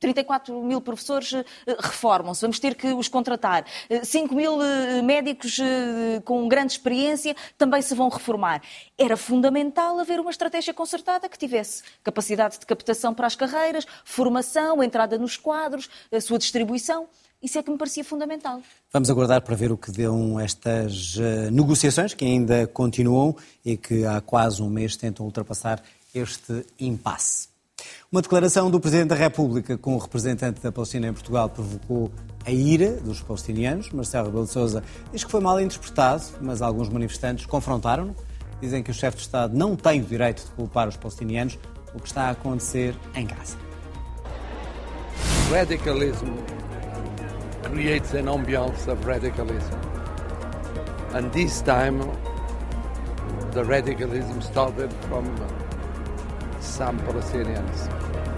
[0.00, 1.44] 34 mil professores eh,
[1.78, 3.64] reformam-se, vamos ter que os contratar.
[4.02, 8.62] 5 mil eh, médicos eh, com grande experiência também se vão reformar.
[8.96, 14.82] Era fundamental haver uma estratégia concertada que tivesse capacidade de captação para as carreiras, formação,
[14.82, 17.06] entrada nos quadros, a sua distribuição.
[17.42, 18.60] Isso é que me parecia fundamental.
[18.92, 21.14] Vamos aguardar para ver o que dão estas
[21.52, 25.80] negociações, que ainda continuam e que há quase um mês tentam ultrapassar
[26.12, 27.57] este impasse.
[28.10, 32.10] Uma declaração do Presidente da República com o representante da Palestina em Portugal provocou
[32.42, 33.90] a ira dos palestinianos.
[33.90, 38.16] Marcelo Rebelo de Sousa diz que foi mal interpretado, mas alguns manifestantes confrontaram-no.
[38.62, 41.58] Dizem que o chefe de Estado não tem o direito de culpar os palestinianos
[41.94, 43.58] o que está a acontecer em Gaza.
[45.50, 46.32] Radicalism
[47.62, 49.76] creates an ambiance of radicalism.
[51.12, 52.00] And this time
[53.52, 55.26] the radicalism started from
[56.68, 57.88] some Palestinians.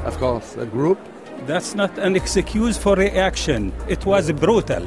[0.05, 0.99] Of course, a group
[1.47, 3.73] That's not an excuse for reaction.
[3.89, 4.87] It was brutal.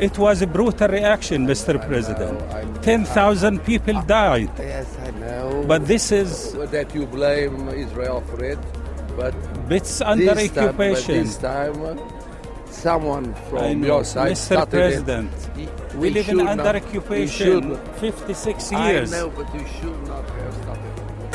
[0.00, 1.84] It was a brutal reaction, Mr.
[1.86, 2.38] President.
[2.82, 4.50] 10,000 people ah, died.
[4.58, 5.64] Yes, I know.
[5.66, 6.52] But this is.
[6.70, 8.58] That you blame Israel for it,
[9.16, 9.34] but.
[9.68, 11.16] It's under this occupation.
[11.16, 12.00] Time, this time,
[12.66, 14.68] someone from know, your side Mr.
[14.70, 15.94] President, it.
[15.96, 19.12] we live in under not, occupation 56 years.
[19.12, 20.89] I know, but you should not have it.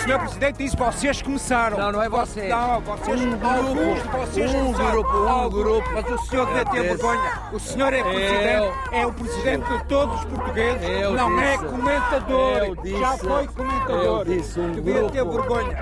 [0.05, 1.79] Senhor Presidente disse vocês começaram.
[1.79, 2.47] Não, não é você.
[2.47, 5.01] Não, vocês um alguns de vocês um começaram.
[5.01, 5.89] grupo, um grupo.
[5.93, 7.31] Mas o senhor deve ter vergonha.
[7.51, 10.87] O senhor é presidente, é o presidente de todos os portugueses.
[10.87, 11.65] Eu não é disse.
[11.65, 12.57] comentador.
[12.57, 12.99] Eu disse.
[12.99, 14.03] Já foi comentador.
[14.03, 15.11] Eu disse um devia grupo.
[15.11, 15.77] ter vergonha.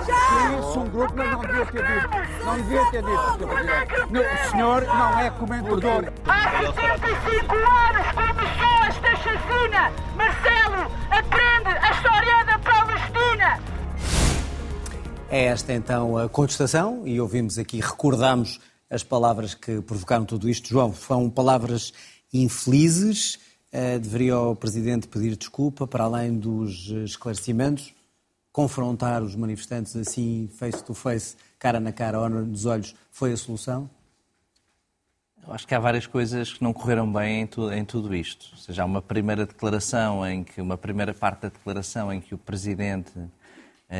[0.00, 2.44] Disse um grupo, mas não devia ter dito.
[2.44, 4.10] Não devia ter dito, senhor presidente.
[4.10, 6.04] Não, O senhor não é comentador.
[6.28, 9.92] Há 75 anos começou esta chacina.
[10.14, 12.49] Marcelo, aprende a história da.
[15.32, 18.58] É esta então a contestação e ouvimos aqui, recordamos
[18.90, 20.68] as palavras que provocaram tudo isto.
[20.68, 21.92] João, são palavras
[22.34, 23.36] infelizes.
[23.72, 27.94] Uh, deveria o Presidente pedir desculpa para além dos esclarecimentos,
[28.50, 33.36] confrontar os manifestantes assim, face to face, cara na cara, olho nos olhos, foi a
[33.36, 33.88] solução?
[35.46, 38.48] Eu acho que há várias coisas que não correram bem em, tu, em, tudo isto.
[38.50, 42.34] Ou seja, há uma primeira declaração em que, uma primeira parte da declaração em que
[42.34, 43.12] o Presidente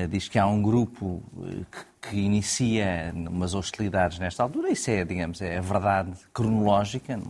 [0.08, 1.66] diz que há um grupo uh,
[2.00, 4.70] que, que, inicia umas hostilidades nesta altura.
[4.70, 7.20] Isso é, digamos, é a verdade cronológica,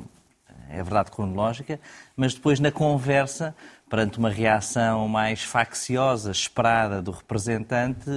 [0.69, 1.81] é a verdade cronológica,
[2.17, 3.55] mas depois na conversa,
[3.89, 8.09] perante uma reação mais facciosa, esperada do representante,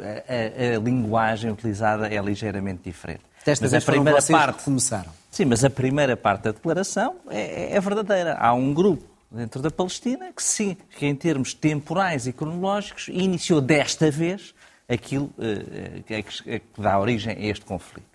[0.00, 3.22] a, a, a linguagem utilizada é ligeiramente diferente.
[3.44, 5.12] Desta mas vez a primeira parte que começaram.
[5.30, 8.34] Sim, mas a primeira parte da declaração é, é, verdadeira.
[8.34, 13.60] Há um grupo dentro da Palestina que, sim, que em termos temporais e cronológicos, iniciou
[13.60, 14.54] desta vez
[14.88, 15.32] aquilo
[16.06, 18.06] que, é que, que dá origem a este conflito.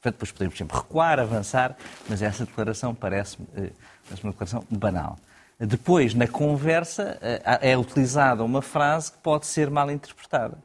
[0.00, 1.76] Portanto, depois podemos sempre recuar, avançar,
[2.08, 3.72] mas essa declaração parece-me uh,
[4.22, 5.18] uma declaração banal.
[5.58, 7.18] Depois, na conversa,
[7.62, 10.58] é utilizada uma frase que pode ser mal interpretada.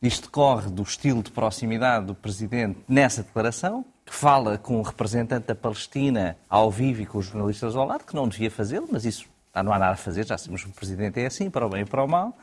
[0.00, 5.54] Isto decorre do estilo de proximidade do Presidente nessa declaração, fala com o representante da
[5.54, 9.26] Palestina ao vivo e com os jornalistas ao lado, que não devia fazê-lo, mas isso
[9.54, 11.82] não há nada a fazer, já sabemos que o Presidente é assim, para o bem
[11.82, 12.36] e para o mal.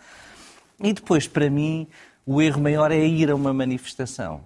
[0.82, 1.88] E depois, para mim,
[2.26, 4.42] o erro maior é ir a uma manifestação.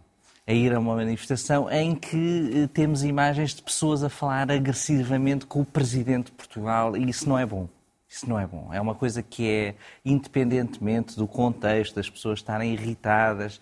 [0.47, 5.61] É ir a uma manifestação em que temos imagens de pessoas a falar agressivamente com
[5.61, 7.69] o Presidente de Portugal e isso não é bom.
[8.09, 8.69] Isso não é bom.
[8.73, 13.61] É uma coisa que é, independentemente do contexto, das pessoas estarem irritadas,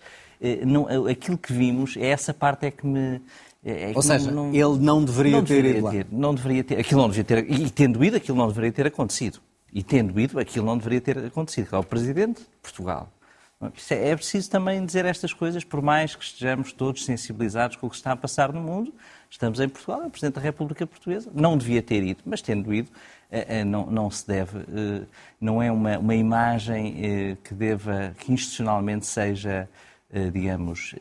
[0.66, 3.20] não, aquilo que vimos, essa parte é que me.
[3.62, 5.90] É Ou seja, não, ele não deveria não ter deveria ido lá.
[5.90, 8.86] Ter, não deveria ter, aquilo não deveria ter, e tendo ido, aquilo não deveria ter
[8.86, 9.38] acontecido.
[9.72, 11.68] E tendo ido, aquilo não deveria ter acontecido.
[11.68, 13.12] Que é o Presidente de Portugal.
[13.90, 17.96] É preciso também dizer estas coisas, por mais que estejamos todos sensibilizados com o que
[17.96, 18.94] está a passar no mundo.
[19.28, 21.30] Estamos em Portugal, é o Presidente da República Portuguesa.
[21.34, 22.90] Não devia ter ido, mas tendo ido,
[23.66, 24.58] não, não se deve,
[25.38, 29.68] não é uma, uma imagem que deva, que institucionalmente seja,
[30.32, 30.94] digamos,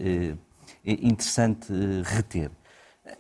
[0.92, 1.72] interessante
[2.04, 2.52] reter.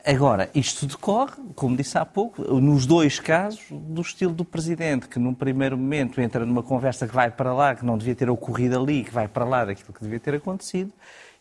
[0.06, 5.20] Agora, isto decorre, como disse há pouco, nos dois casos, do estilo do Presidente, que
[5.20, 8.80] num primeiro momento entra numa conversa que vai para lá, que não devia ter ocorrido
[8.80, 10.92] ali, que vai para lá daquilo que devia ter acontecido,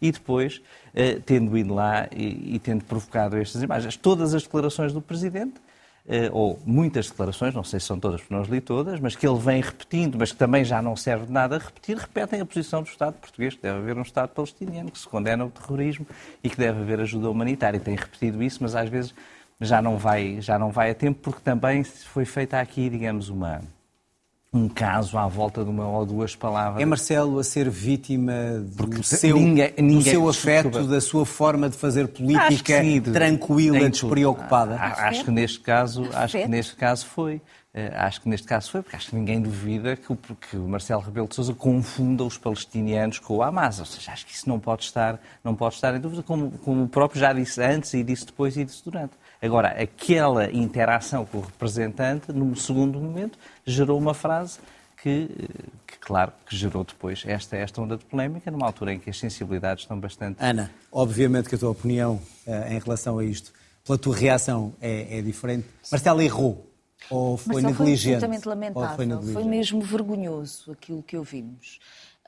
[0.01, 0.63] e depois,
[0.95, 3.97] eh, tendo ido lá e, e tendo provocado estas imagens.
[3.97, 5.68] Todas as declarações do Presidente, eh,
[6.33, 9.27] ou muitas declarações, não sei se são todas, porque não as li todas, mas que
[9.27, 12.83] ele vem repetindo, mas que também já não serve de nada repetir, repetem a posição
[12.83, 16.07] do Estado português, que deve haver um Estado palestiniano, que se condena o terrorismo
[16.43, 17.79] e que deve haver ajuda humanitária.
[17.79, 19.15] Tem repetido isso, mas às vezes
[19.61, 23.61] já não vai, já não vai a tempo, porque também foi feita aqui, digamos, uma,
[24.53, 26.81] um caso à volta de uma ou duas palavras.
[26.81, 30.89] É Marcelo a ser vítima do seu, ninguém, ninguém, do seu afeto, desculpa.
[30.89, 34.77] da sua forma de fazer política sim, tranquila, despreocupada?
[34.77, 37.43] Acho que neste caso, acho que neste caso foi.
[37.95, 41.01] Acho que neste caso foi, porque acho que ninguém duvida que o, que o Marcelo
[41.01, 43.79] Rebelo de Sousa confunda os palestinianos com o Hamas.
[43.79, 46.85] Ou seja, acho que isso não pode estar, não pode estar em dúvida, como, como
[46.85, 49.13] o próprio já disse antes e disse depois e disse durante.
[49.41, 54.59] Agora, aquela interação com o representante, num segundo momento, gerou uma frase
[55.01, 55.29] que,
[55.87, 59.19] que, claro, que gerou depois esta, esta onda de polémica, numa altura em que as
[59.19, 60.39] sensibilidades estão bastante...
[60.41, 63.53] Ana, obviamente que a tua opinião uh, em relação a isto,
[63.85, 65.67] pela tua reação, é, é diferente.
[65.93, 66.68] Marcelo errou.
[67.11, 68.03] Ou foi negligente?
[68.03, 69.23] Foi absolutamente lamentável.
[69.23, 71.79] Foi, foi, mesmo vergonhoso aquilo que ouvimos.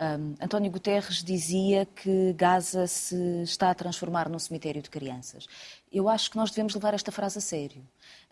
[0.01, 5.47] Um, António Guterres dizia que Gaza se está a transformar num cemitério de crianças.
[5.93, 7.83] Eu acho que nós devemos levar esta frase a sério.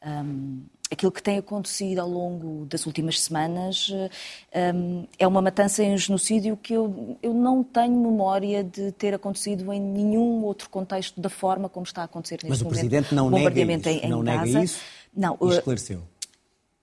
[0.02, 3.90] Um, aquilo que tem acontecido ao longo das últimas semanas
[4.74, 9.70] um, é uma matança em genocídio que eu, eu não tenho memória de ter acontecido
[9.70, 12.78] em nenhum outro contexto da forma como está a acontecer neste Mas o momento.
[12.78, 14.46] Presidente não nega isso, em, em não Gaza.
[14.46, 14.80] nega isso
[15.14, 16.02] Não, e uh, esclareceu.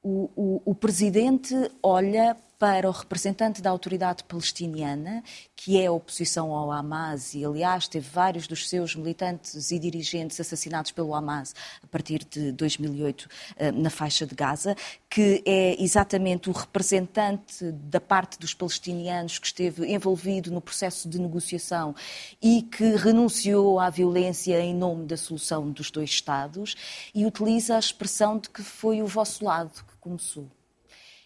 [0.06, 5.22] O, o, o presidente olha para o representante da autoridade palestiniana,
[5.56, 10.40] que é a oposição ao Hamas, e aliás teve vários dos seus militantes e dirigentes
[10.40, 14.76] assassinados pelo Hamas a partir de 2008 eh, na faixa de Gaza,
[15.10, 21.20] que é exatamente o representante da parte dos palestinianos que esteve envolvido no processo de
[21.20, 21.94] negociação
[22.42, 26.76] e que renunciou à violência em nome da solução dos dois Estados
[27.14, 30.48] e utiliza a expressão de que foi o vosso lado começou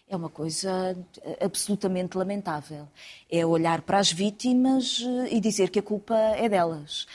[0.08, 0.98] é uma coisa
[1.40, 2.88] absolutamente lamentável.
[3.30, 7.06] É olhar para as vítimas eh, e dizer que a culpa é delas.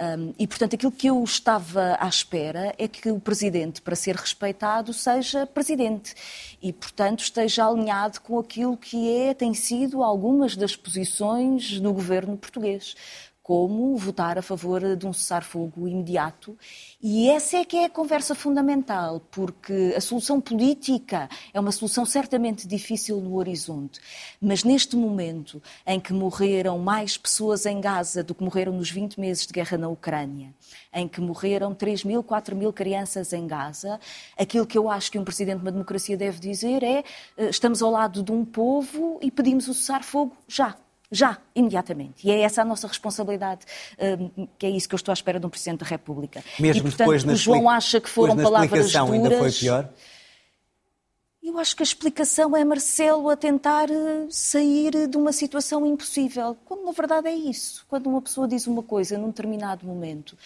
[0.00, 4.14] Um, e, portanto, aquilo que eu estava à espera é que o presidente, para ser
[4.14, 6.14] respeitado, seja presidente
[6.62, 12.36] e, portanto, esteja alinhado com aquilo que é, tem sido algumas das posições do governo
[12.36, 12.94] português
[13.44, 16.56] como votar a favor de um cessar-fogo imediato.
[17.00, 22.06] E essa é que é a conversa fundamental, porque a solução política é uma solução
[22.06, 24.00] certamente difícil no horizonte,
[24.40, 29.20] mas neste momento em que morreram mais pessoas em Gaza do que morreram nos 20
[29.20, 30.54] meses de guerra na Ucrânia,
[30.90, 34.00] em que morreram 3 mil, 4 mil crianças em Gaza,
[34.38, 37.04] aquilo que eu acho que um presidente de uma democracia deve dizer é
[37.36, 40.74] estamos ao lado de um povo e pedimos o cessar-fogo já
[41.14, 42.26] já, imediatamente.
[42.26, 43.64] E é essa a nossa responsabilidade,
[44.36, 46.42] um, que é isso que eu estou à espera de um Presidente da República.
[46.58, 49.10] Mesmo e, portanto, depois o João acha que foram palavras duras.
[49.10, 49.88] ainda foi pior?
[51.40, 53.88] Eu acho que a explicação é Marcelo a tentar
[54.30, 57.84] sair de uma situação impossível, quando na verdade é isso.
[57.86, 60.38] Quando uma pessoa diz uma coisa num determinado momento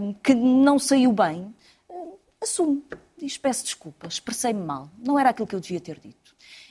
[0.00, 1.52] um, que não saiu bem,
[1.90, 2.84] um, assume,
[3.18, 6.27] diz peço desculpa, expressei-me mal, não era aquilo que eu devia ter dito.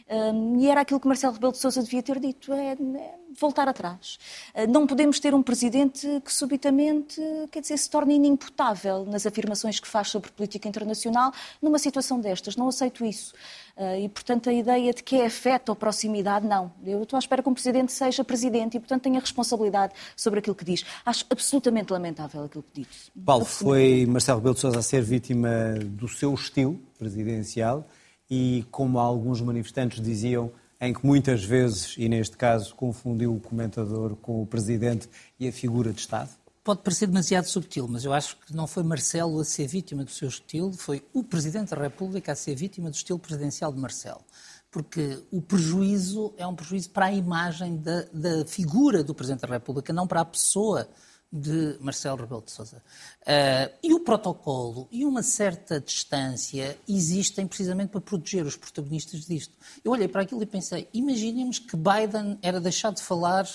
[0.10, 3.68] Um, e era aquilo que Marcelo Rebelo de Sousa devia ter dito, é, é voltar
[3.68, 4.18] atrás.
[4.56, 9.82] Uh, não podemos ter um presidente que subitamente, quer dizer, se torne inimputável nas afirmações
[9.82, 12.56] que faz sobre política internacional numa situação destas.
[12.56, 13.34] Não aceito isso.
[13.76, 16.72] Uh, e, portanto, a ideia de que é afeto ou proximidade, não.
[16.86, 20.56] Eu estou à espera que um presidente seja presidente e, portanto, tenha responsabilidade sobre aquilo
[20.56, 20.86] que diz.
[21.06, 23.12] Acho absolutamente lamentável aquilo que diz.
[23.26, 25.50] Paulo, foi Marcelo Rebelo de Sousa a ser vítima
[25.84, 27.86] do seu estilo presidencial
[28.30, 34.16] e, como alguns manifestantes diziam, em que muitas vezes, e neste caso, confundiu o comentador
[34.16, 35.10] com o presidente
[35.40, 36.30] e a figura de Estado?
[36.64, 40.12] Pode parecer demasiado subtil, mas eu acho que não foi Marcelo a ser vítima do
[40.12, 44.22] seu estilo, foi o Presidente da República a ser vítima do estilo presidencial de Marcelo.
[44.70, 49.48] Porque o prejuízo é um prejuízo para a imagem da, da figura do Presidente da
[49.48, 50.90] República, não para a pessoa
[51.32, 52.78] de Marcelo Rebelo de Sousa.
[53.22, 59.54] Uh, e o protocolo e uma certa distância existem precisamente para proteger os protagonistas disto.
[59.84, 63.48] Eu olhei para aquilo e pensei, imaginemos que Biden era deixado de falar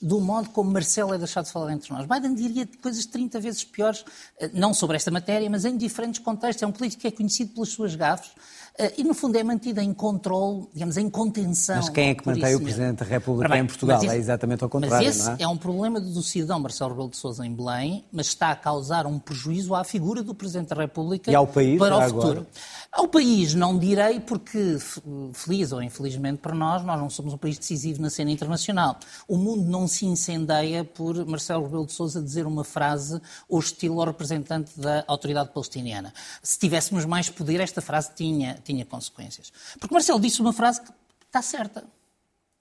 [0.00, 2.06] do modo como Marcelo é deixado de falar entre nós.
[2.06, 4.04] Biden diria coisas 30 vezes piores,
[4.52, 6.62] não sobre esta matéria, mas em diferentes contextos.
[6.62, 8.30] É um político que é conhecido pelas suas gafes
[8.96, 11.76] e, no fundo, é mantido em controle, digamos, em contenção.
[11.76, 14.02] Mas quem é que mantém o Presidente da República bem, em Portugal?
[14.02, 15.42] Isso, é exatamente ao contrário, mas esse não é?
[15.42, 19.06] é um problema do cidadão Marcelo Rebelo de Sousa em Belém, mas está a causar
[19.06, 22.28] um prejuízo à figura do Presidente da República e ao país, para o agora?
[22.28, 22.46] futuro.
[22.92, 24.78] Ao país, não direi, porque,
[25.34, 28.96] feliz ou infelizmente para nós, nós não somos um país decisivo na cena internacional.
[29.28, 34.00] O mundo não se incendeia por Marcelo Rebelo de Sousa dizer uma frase ou estilo
[34.00, 36.12] ao representante da autoridade palestiniana.
[36.42, 39.52] Se tivéssemos mais poder, esta frase tinha, tinha consequências.
[39.78, 40.90] Porque Marcelo disse uma frase que
[41.26, 41.84] está certa.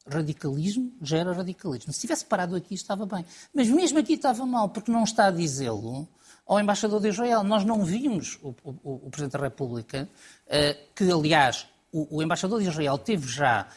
[0.07, 1.91] Radicalismo gera radicalismo.
[1.91, 3.25] Se tivesse parado aqui, estava bem.
[3.53, 6.07] Mas mesmo aqui estava mal, porque não está a dizê-lo
[6.45, 7.43] ao embaixador de Israel.
[7.43, 10.07] Nós não vimos o, o, o Presidente da República,
[10.45, 13.67] uh, que, aliás, o, o, embaixador de Israel teve já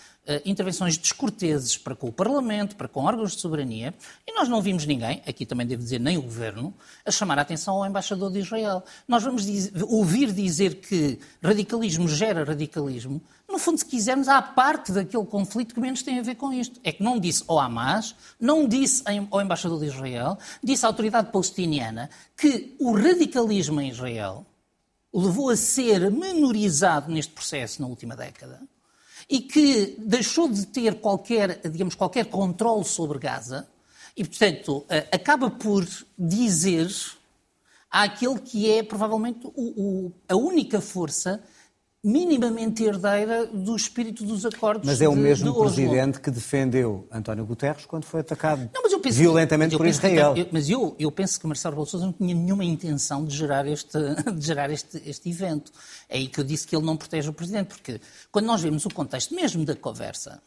[0.44, 3.94] intervenções descorteses para com o Parlamento, para com órgãos de soberania,
[4.26, 7.42] e nós não vimos ninguém, aqui também devo dizer nem o Governo, a chamar a
[7.42, 8.82] atenção ao embaixador de Israel.
[9.06, 14.92] Nós vamos dizer, ouvir dizer que radicalismo gera radicalismo, no fundo, se quisermos, há parte
[14.92, 16.78] daquele conflito que menos tem a ver com isto.
[16.84, 21.32] É que não disse ao Hamas, não disse ao embaixador de Israel, disse à autoridade
[21.32, 24.44] palestiniana que o radicalismo em Israel
[25.12, 28.60] levou a ser menorizado neste processo na última década
[29.28, 33.68] e que deixou de ter qualquer, digamos, qualquer controle sobre Gaza.
[34.16, 35.86] E, portanto, acaba por
[36.18, 36.90] dizer
[37.90, 39.52] àquele que é provavelmente o,
[40.06, 41.42] o, a única força
[42.04, 47.44] minimamente herdeira do espírito dos acordos Mas é o mesmo de presidente que defendeu António
[47.44, 50.36] Guterres quando foi atacado Não, penso violentamente por penso que- Israel.
[50.36, 53.66] eu- mas eu, eu penso que Marcelo Rebelo Sousa não tinha nenhuma intenção de gerar,
[53.66, 53.96] este,
[54.36, 55.72] de gerar este, este evento.
[56.08, 58.00] É aí que eu disse que ele não protege o Presidente, porque
[58.32, 60.40] quando nós vemos o contexto mesmo da conversa,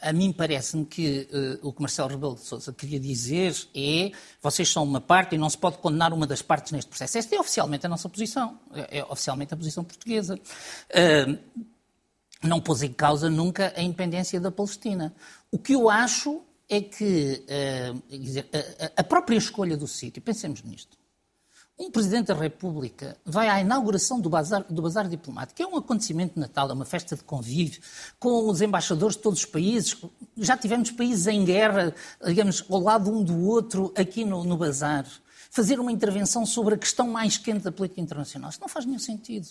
[0.00, 4.68] a mim parece-me que ah, o que Marcelo Rebelo de Sousa queria dizer é vocês
[4.68, 7.16] são uma parte e não se pode condenar uma das partes neste processo.
[7.18, 10.38] Esta é oficialmente a nossa posição, é, é oficialmente a posição portuguesa.
[10.92, 11.38] Ah,
[12.42, 15.14] não pôs em causa nunca a independência da Palestina.
[15.50, 20.62] O que eu acho é que quer dizer, a, a própria escolha do sítio, pensemos
[20.62, 20.96] nisto.
[21.78, 26.34] Um Presidente da República vai à inauguração do bazar, do bazar Diplomático, é um acontecimento
[26.34, 27.80] de Natal, é uma festa de convívio,
[28.18, 29.96] com os embaixadores de todos os países.
[30.36, 31.94] Já tivemos países em guerra,
[32.26, 35.06] digamos, ao lado um do outro, aqui no, no bazar.
[35.50, 38.50] Fazer uma intervenção sobre a questão mais quente da política internacional.
[38.50, 39.46] Isso não faz nenhum sentido.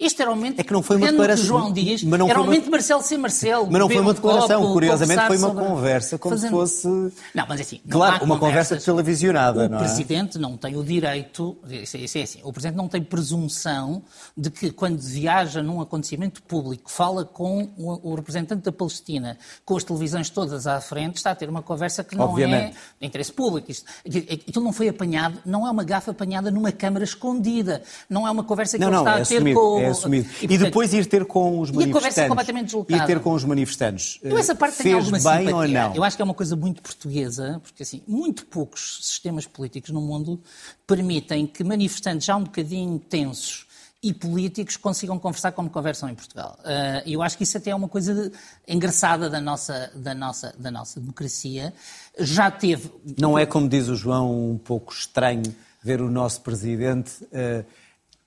[0.00, 2.38] Este era o momento É que não foi uma declaração, João Dias, mas não era
[2.38, 3.68] o uma- momento de Marcelo ser Marcelo.
[3.70, 6.56] Mas não foi uma um declaração, copo, curiosamente foi uma sobre- conversa como se fazendo-
[6.58, 6.88] fosse.
[7.34, 9.78] Não, mas assim, não Claro, uma conversa televisionada, O é?
[9.78, 14.02] Presidente não tem o direito, isso é- isso é assim, o Presidente não tem presunção
[14.36, 19.76] de que quando viaja num acontecimento público, fala com o, o representante da Palestina, com
[19.76, 22.74] as televisões todas à frente, está a ter uma conversa que não Obviamente.
[22.74, 23.70] é de interesse público.
[23.70, 28.30] Isto, aquilo não foi apanhado, não é uma gafa apanhada numa câmara escondida, não é
[28.30, 29.78] uma conversa que Não, ele não, está é a ter assumido, com...
[29.80, 30.28] é assumido.
[30.28, 32.28] E, portanto, depois ir ter com os E a conversa é manifestantes.
[32.28, 33.02] completamente deslocada.
[33.02, 34.18] Ir ter com os manifestantes.
[34.22, 35.56] Eu essa parte tem Fez alguma bem simpatia.
[35.56, 35.94] ou não?
[35.94, 40.00] Eu acho que é uma coisa muito portuguesa, porque assim, muito poucos sistemas políticos no
[40.00, 40.40] mundo
[40.86, 43.66] permitem que manifestantes já um bocadinho tensos
[44.02, 46.58] e políticos consigam conversar como conversam em Portugal.
[47.06, 48.32] E eu acho que isso até é uma coisa
[48.66, 51.72] engraçada da nossa, da, nossa, da nossa democracia.
[52.18, 52.90] Já teve...
[53.18, 57.64] Não é, como diz o João, um pouco estranho ver o nosso presidente eh,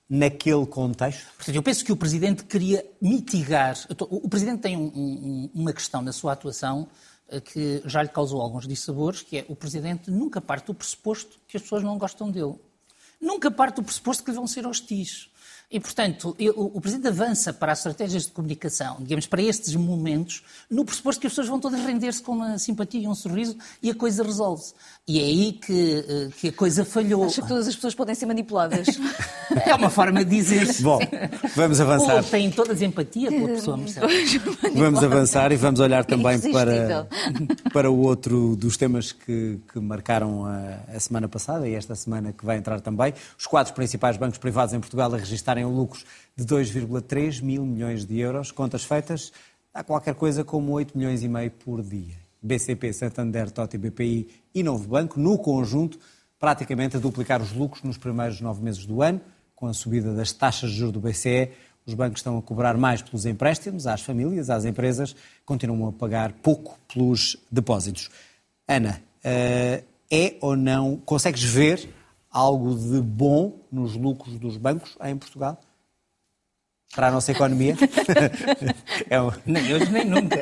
[0.08, 1.26] naquele contexto?
[1.36, 3.76] Portanto, eu penso que o Presidente queria mitigar.
[4.00, 6.88] O Presidente tem um- um- uma questão na sua atuação
[7.28, 11.38] eh, que já lhe causou alguns dissabores, que é o Presidente nunca parte do pressuposto
[11.46, 12.54] que as pessoas não gostam dele.
[13.20, 15.28] Nunca parte do pressuposto que lhe vão ser hostis.
[15.68, 20.84] E, portanto, o Presidente avança para as estratégias de comunicação, digamos, para estes momentos, no
[20.84, 23.94] pressuposto que as pessoas vão todas render-se com uma simpatia e um sorriso e a
[23.94, 24.74] coisa resolve-se.
[25.08, 27.24] E é aí que, eh, que a coisa falhou.
[27.24, 28.86] Acho que todas as pessoas podem ser manipuladas.
[29.64, 30.66] É uma forma de dizer.
[30.82, 30.98] Bom,
[31.54, 32.16] vamos avançar.
[32.16, 34.08] Ou têm todas empatia pela pessoa, Marcelo.
[34.74, 37.08] Vamos avançar e vamos olhar também para,
[37.72, 42.32] para o outro dos temas que, que marcaram a, a semana passada e esta semana
[42.32, 43.14] que vai entrar também.
[43.38, 45.18] Os quatro principais bancos privados em Portugal a
[45.56, 46.04] registarem lucros
[46.36, 48.50] de 2,3 mil milhões de euros.
[48.50, 49.32] Contas feitas,
[49.72, 52.14] há qualquer coisa como 8 milhões e meio por dia.
[52.42, 55.98] BCP, Santander, Totti, BPI e Novo Banco, no conjunto,
[56.38, 59.20] praticamente a duplicar os lucros nos primeiros nove meses do ano,
[59.54, 61.50] com a subida das taxas de juros do BCE.
[61.86, 66.32] Os bancos estão a cobrar mais pelos empréstimos às famílias, às empresas, continuam a pagar
[66.32, 68.10] pouco pelos depósitos.
[68.68, 71.88] Ana, eh, é ou não, consegues ver
[72.36, 75.58] algo de bom nos lucros dos bancos em Portugal?
[76.94, 77.74] Para a nossa economia?
[79.10, 80.36] É um- Nem hoje nem nunca.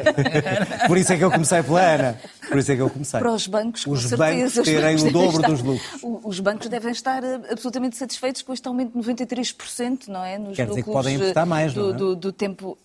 [0.86, 2.20] Por isso é que eu comecei pela Ana.
[2.48, 3.18] Por isso é que eu comecei.
[3.20, 4.16] Para os bancos, com Os certeza.
[4.16, 6.00] bancos Os terem bancos o dobro estar- dos lucros.
[6.24, 10.38] Os bancos devem estar eh, absolutamente satisfeitos com este aumento de 93%, não é?
[10.38, 11.96] Nos Quer dizer que lucros, podem eh, emprestar mais, do, não é?
[11.96, 12.78] do, do tempo.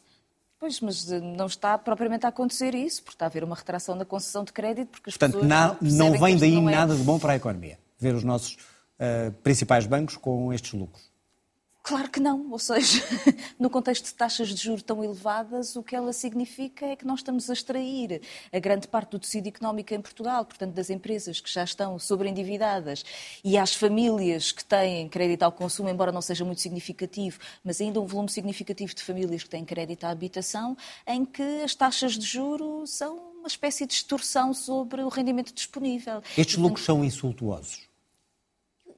[0.59, 3.97] Pois, mas eh, não está propriamente a acontecer isso, porque está a haver uma retração
[3.97, 6.95] da concessão de crédito, porque as Portanto, pessoas não, não vem daí não é- nada
[6.95, 7.77] de bom para a economia.
[7.99, 8.57] Ver os nossos
[8.99, 11.09] eh, principais bancos com estes lucros.
[11.81, 13.01] Claro que não, ou seja,
[13.57, 17.19] no contexto de taxas de juros tão elevadas, o que ela significa é que nós
[17.19, 18.21] estamos a extrair
[18.53, 23.03] a grande parte do tecido económico em Portugal, portanto, das empresas que já estão sobreendividadas
[23.43, 27.99] e às famílias que têm crédito ao consumo, embora não seja muito significativo, mas ainda
[27.99, 30.77] um volume significativo de famílias que têm crédito à habitação,
[31.07, 36.21] em que as taxas de juro são uma espécie de extorsão sobre o rendimento disponível.
[36.37, 37.88] Estes lucros são insultuosos.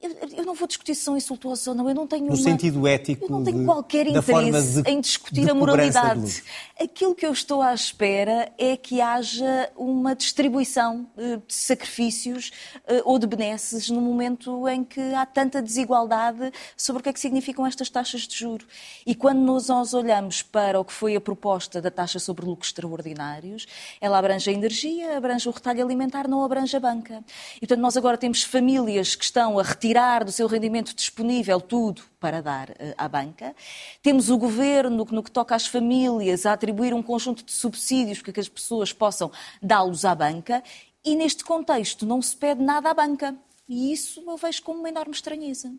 [0.02, 2.36] Eu, eu não vou discutir se são insultuosos ou não, eu não tenho No uma...
[2.42, 6.42] sentido ético Eu não tenho de- qualquer interesse de- em discutir a moralidade.
[6.80, 12.50] Aquilo que eu estou à espera é que haja uma distribuição eh, de sacrifícios
[12.88, 17.12] eh, ou de benesses no momento em que há tanta desigualdade sobre o que é
[17.12, 18.66] que significam estas taxas de juro.
[19.06, 22.70] E quando nós, nós olhamos para o que foi a proposta da taxa sobre lucros
[22.70, 23.66] extraordinários,
[24.00, 27.22] ela abrange a energia, abrange o retalho alimentar, não abrange a banca.
[27.56, 29.91] E, portanto, nós agora temos famílias que estão a retirar
[30.24, 33.54] do seu rendimento disponível tudo para dar eh, à banca.
[34.02, 38.20] Temos o governo, que no que toca às famílias, a atribuir um conjunto de subsídios
[38.22, 39.30] para que as pessoas possam
[39.62, 40.62] dá-los à banca.
[41.04, 43.34] E neste contexto não se pede nada à banca.
[43.68, 45.72] E isso eu vejo como uma enorme estranheza.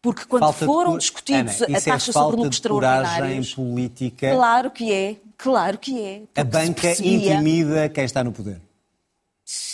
[0.00, 2.56] Porque quando Falta de foram cor- discutidos Ana, a é taxa sobre falta lucros de
[2.56, 3.54] extraordinários.
[3.54, 4.30] política.
[4.34, 6.22] Claro que é, claro que é.
[6.40, 8.60] A banca percebia- intimida quem está no poder.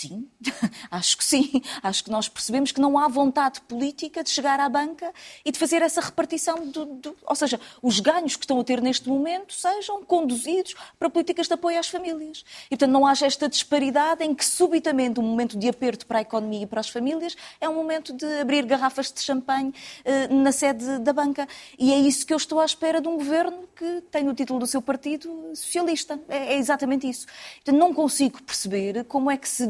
[0.06, 0.28] Sim,
[0.90, 1.62] acho que sim.
[1.82, 5.10] Acho que nós percebemos que não há vontade política de chegar à banca
[5.44, 8.82] e de fazer essa repartição, do, do- ou seja, os ganhos que estão a ter
[8.82, 12.44] neste momento sejam conduzidos para políticas de apoio às famílias.
[12.66, 16.22] E, portanto, não haja esta disparidade em que, subitamente, um momento de aperto para a
[16.22, 19.72] economia e para as famílias é um momento de abrir garrafas de champanhe
[20.04, 21.48] eh, na sede da banca.
[21.78, 24.58] E é isso que eu estou à espera de um governo que tem o título
[24.58, 26.20] do seu partido socialista.
[26.28, 27.26] É, é exatamente isso.
[27.72, 29.66] Não consigo perceber como é que se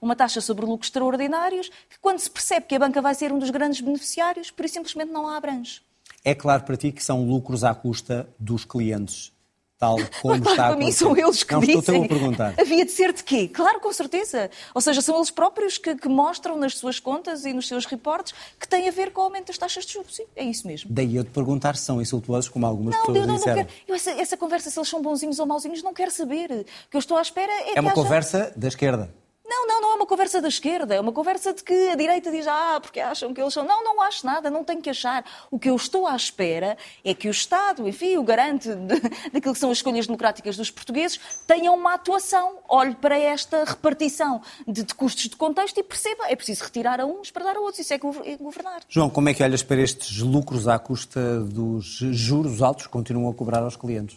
[0.00, 3.38] uma taxa sobre lucros extraordinários que, quando se percebe que a banca vai ser um
[3.38, 5.80] dos grandes beneficiários, por isso simplesmente não a abrange.
[6.24, 9.32] É claro para ti que são lucros à custa dos clientes,
[9.78, 10.98] tal como Claro, está a para mim acontecer.
[10.98, 11.78] são eles que Não dizem.
[11.78, 12.54] estou a perguntar.
[12.60, 13.48] Havia de ser de quê?
[13.48, 14.50] Claro, com certeza.
[14.74, 18.34] Ou seja, são eles próprios que, que mostram nas suas contas e nos seus reportes
[18.58, 20.14] que tem a ver com o aumento das taxas de juros.
[20.14, 20.90] Sim, é isso mesmo.
[20.92, 23.64] Daí eu te perguntar se são insultuosos, como algumas Não, pessoas eu não, não disseram.
[23.64, 23.68] quero.
[23.88, 26.50] Eu essa, essa conversa, se eles são bonzinhos ou mauzinhos, não quero saber.
[26.50, 27.94] O que eu estou à espera é, É uma haja...
[28.02, 29.14] conversa da esquerda.
[29.50, 32.30] Não, não, não é uma conversa da esquerda, é uma conversa de que a direita
[32.30, 33.64] diz, ah, porque acham que eles são.
[33.64, 35.24] Não, não acho nada, não tenho que achar.
[35.50, 38.68] O que eu estou à espera é que o Estado, enfim, o garante
[39.32, 44.40] daquilo que são as escolhas democráticas dos portugueses, tenha uma atuação, olhe para esta repartição
[44.68, 47.60] de, de custos de contexto e perceba, é preciso retirar a uns para dar a
[47.60, 48.82] outros, isso é é governar.
[48.88, 53.28] João, como é que olhas para estes lucros à custa dos juros altos que continuam
[53.28, 54.16] a cobrar aos clientes?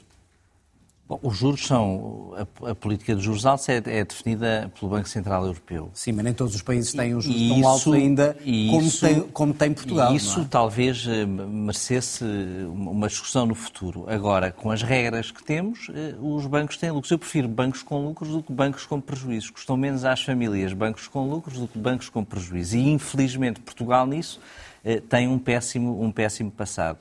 [1.13, 2.33] Bom, os juros são.
[2.63, 5.89] A, a política de juros altos é, é definida pelo Banco Central Europeu.
[5.93, 8.37] Sim, mas nem todos os países têm os juros E tão isso- altos ainda
[8.69, 10.13] como, isso- tem, como tem Portugal.
[10.13, 10.45] E isso é?
[10.49, 14.05] talvez eh, merecesse uma uma discussão no futuro.
[14.07, 17.11] Agora, com as regras que temos, eh, os bancos têm lucros.
[17.11, 19.49] Eu prefiro bancos com lucros do que bancos com prejuízos.
[19.49, 22.73] Custam menos às famílias bancos com lucros do que bancos com prejuízos.
[22.73, 24.39] E, infelizmente, Portugal nisso
[24.85, 26.97] eh, tem um péssimo, um péssimo passado.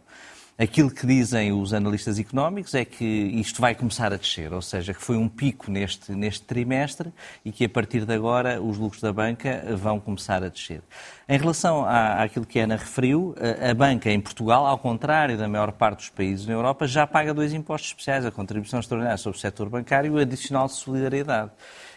[0.63, 4.95] Aquilo que dizem os analistas económicos é que isto vai começar a descer, ou seja,
[4.95, 7.13] que foi um pico neste, neste trimestre
[7.45, 10.81] e que a partir de agora os lucros da banca vão começar a descer.
[11.29, 13.35] Em relação à, àquilo que a Ana referiu,
[13.69, 17.35] a, banca em Portugal, ao contrário da maior parte dos países na Europa, já paga
[17.35, 21.51] dois impostos especiais, a contribuição extraordinária sobre o setor bancário e o adicional de solidariedade.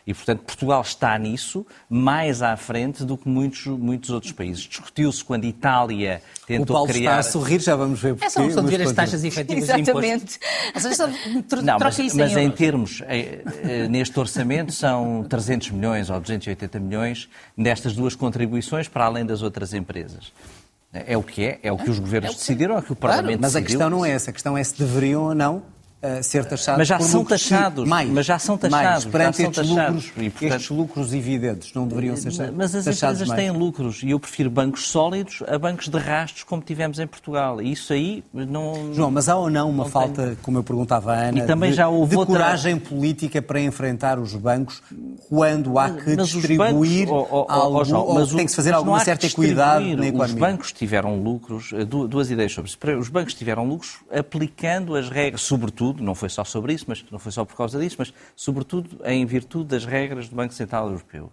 [0.08, 4.62] E, portanto, Portugal está nisso mais à frente do que muitos, muitos outros países.
[4.64, 7.20] Discutiu-se quando a Itália O tentou Paulo criar...
[7.20, 8.26] está a sorrir, já vamos ver porquê.
[8.26, 10.40] É só uma questão de mas ver as taxas efetivas de Exatamente.
[10.76, 10.96] imposto.
[10.96, 11.08] Só
[11.48, 12.58] tro- Não, mas, mas em euros.
[12.58, 17.28] termos, eh, eh, neste orçamento, são 300 milhões ou 280 milhões
[17.58, 20.32] destas duas contribuições para além das outras empresas.
[20.94, 23.42] É o que é, é o que os governos decidiram, é o que o Parlamento
[23.42, 23.80] Mas a decidiu.
[23.80, 25.64] questão não é essa, a questão é se deveriam ou não
[26.02, 29.04] eh, ser taxados Mas já por são lucros taxados, mais, mas já são taxados, mais,
[29.04, 30.06] já perante são estes, taxados.
[30.06, 33.42] lucros, E, portanto- estes lucros evidentes não deveriam ser Mas as taxados empresas mais.
[33.42, 37.62] têm lucros e eu prefiro bancos sólidos a bancos de rastros como tivemos em Portugal.
[37.62, 38.94] E isso aí não.
[38.94, 41.72] João, mas há ou não uma Não falta, como eu perguntava à Ana, E também
[41.72, 44.84] de, já houve de outra- coragem política para enfrentar os bancos
[45.30, 48.52] quando há que Mas distribuir bancos- oh, oh, oh, algo, João, ou mas tem que
[48.52, 50.26] se fazer alguma certa equidade na economia.
[50.26, 52.78] Os bancos tiveram lucros, eh, du- duas ideias sobre isso.
[53.00, 57.20] Os bancos tiveram lucros aplicando as regras, sobretudo, não foi só sobre isso, mas não
[57.20, 61.32] foi só por causa disso, mas sobretudo em virtude das regras do Banco Central Europeu.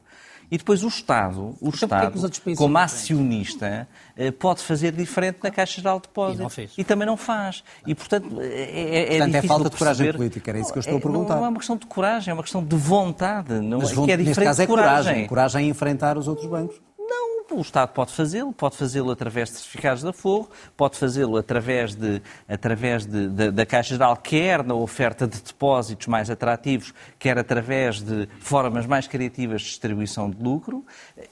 [0.51, 5.39] E depois o Estado, o Então que Estado países como acionista, eh, pode fazer diferente
[5.43, 6.55] na Caixa Geral de E Depósitos.
[6.55, 6.73] fez.
[6.77, 7.65] E também não faz.
[7.87, 10.79] E, portanto, é, é, é Portanto, é falta de coragem perceber- política, era isso que
[10.79, 11.37] eu estou a perguntar.
[11.37, 13.55] Não é uma questão de coragem, é uma questão de vontade.
[13.61, 15.03] Não, Mas é que é neste diferente caso é de coragem.
[15.05, 15.27] coragem.
[15.27, 16.79] Coragem em enfrentar os outros bancos.
[17.15, 21.95] Não, o Estado pode fazê-lo, pode fazê-lo através de certificados de aforro, pode fazê-lo através,
[21.95, 27.37] de, através de, da- da Caixa Geral, quer na oferta de depósitos mais atrativos, quer
[27.39, 30.85] através de formas mais criativas de distribuição de lucro,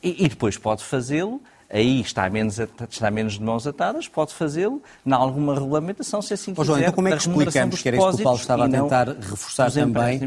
[0.02, 1.40] e, e depois pode fazê-lo.
[1.72, 6.52] Aí está menos, está menos de mãos atadas, pode fazê-lo em alguma regulamentação, se assim
[6.52, 6.66] quiser.
[6.66, 7.16] João, então como é que
[7.46, 10.18] explicamos, que era isso que o Paulo estava a tentar reforçar também,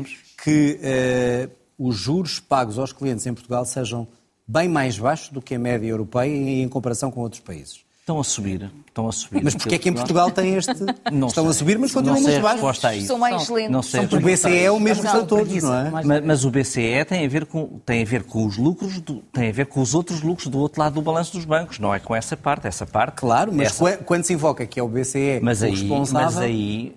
[0.42, 4.08] que eh, os juros pagos aos clientes em Portugal sejam
[4.54, 6.30] bem mais baixos do que a média europeia
[6.64, 7.82] em comparação com outros países.
[8.00, 9.42] Estão a subir, estão a subir.
[9.42, 10.74] Mas porquê é que em Portugal tem este...
[11.10, 11.60] Não Estão a sei.
[11.60, 12.84] subir, mas continuam muito a baixos.
[12.84, 13.02] a.
[13.08, 13.72] São mais lentos.
[13.72, 15.90] Não sei a O BCE é o mesmo para todos, não é?
[15.90, 19.22] Mas, mas o BCE tem a ver com tem a ver com os lucros do-
[19.32, 21.96] tem a ver com os outros lucros do outro lado do balanço dos bancos, não
[21.96, 23.16] é com essa parte, essa parte.
[23.16, 26.26] Claro, mas essa- qu- quando se invoca que é o BCE mas o aí, responsável...
[26.26, 26.94] mas aí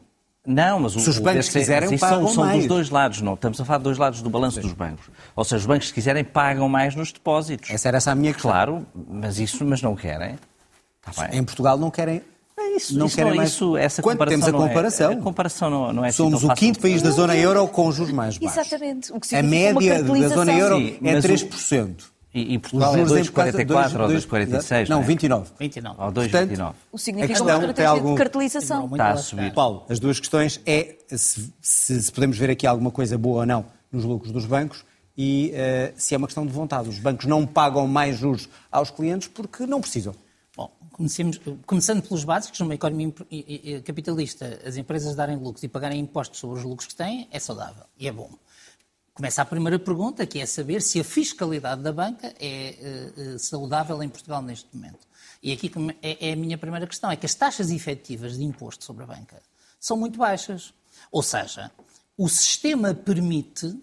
[0.47, 2.59] não, mas o, Se os o bancos BCE quiserem, isso pagam são, são mais.
[2.59, 3.35] dos dois lados, não.
[3.35, 5.07] Estamos a falar de dois lados do balanço dos bancos.
[5.35, 7.69] Ou seja, os bancos, se quiserem, pagam mais nos depósitos.
[7.71, 8.51] Essa era essa a minha questão.
[8.51, 10.37] Claro, mas isso, mas não querem.
[11.17, 11.39] Bem.
[11.41, 12.23] Em Portugal não querem...
[12.59, 13.51] É isso, não isso querem não, mais...
[13.51, 16.17] isso, essa Quando comparação temos a não é- comparação, a comparação não, não é assim
[16.17, 18.59] somos o quinto país da zona euro com juros mais baixos.
[18.59, 19.13] Exatamente.
[19.13, 21.95] O que A média da zona euro Sim, é mas o- 3%.
[22.39, 24.89] E, e Portugal é 2,44 ou 2,46?
[24.91, 25.51] Não, 29.
[25.59, 25.97] 29.
[26.03, 26.75] Ou 2,29.
[26.93, 28.81] O A significa questão uma tem estratégia algum- de cartelização.
[28.89, 29.55] Muito Está a subir.
[29.55, 33.47] Paulo, as duas questões é se, se- se podemos ver aqui alguma coisa boa ou
[33.47, 34.85] não nos lucros dos bancos
[35.17, 36.91] e eh, se é uma questão de vontade.
[36.91, 40.15] Os bancos não pagam mais juros aos clientes porque não precisam.
[40.55, 40.71] Bom,
[41.65, 43.13] começando pelos básicos, numa economia
[43.85, 47.85] capitalista, as empresas darem lucros e pagarem impostos sobre os lucros que têm é saudável
[47.99, 48.29] e é bom.
[49.17, 54.03] Começa a primeira pergunta, que é saber se a fiscalidade da banca é eh, saudável
[54.03, 55.09] em Portugal neste momento.
[55.43, 58.85] E aqui é, é a minha primeira questão, é que as taxas efetivas de imposto
[58.85, 59.43] sobre a banca
[59.81, 60.75] são muito baixas.
[61.11, 61.71] Ou seja,
[62.15, 63.75] o sistema permite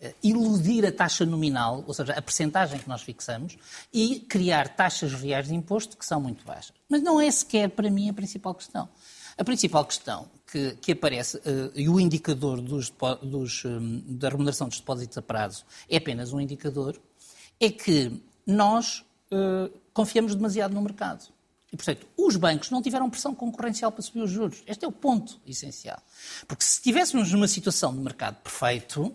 [0.00, 3.58] eh, iludir a taxa nominal, ou seja, a percentagem que nós fixamos,
[3.92, 6.72] e criar taxas reais de imposto que são muito baixas.
[6.88, 8.88] Mas não é sequer, para mim, a principal questão.
[9.36, 12.92] A principal questão que, que aparece, eh, e o indicador dos
[13.22, 17.00] dos, hum, da remuneração dos depósitos a prazo é apenas um indicador,
[17.58, 21.28] é que nós eh, confiamos demasiado no mercado.
[21.72, 24.62] E, portanto, os bancos não tiveram pressão concorrencial para subir os juros.
[24.66, 26.02] Este é o ponto essencial.
[26.48, 29.14] Porque se estivéssemos numa situação de mercado perfeito,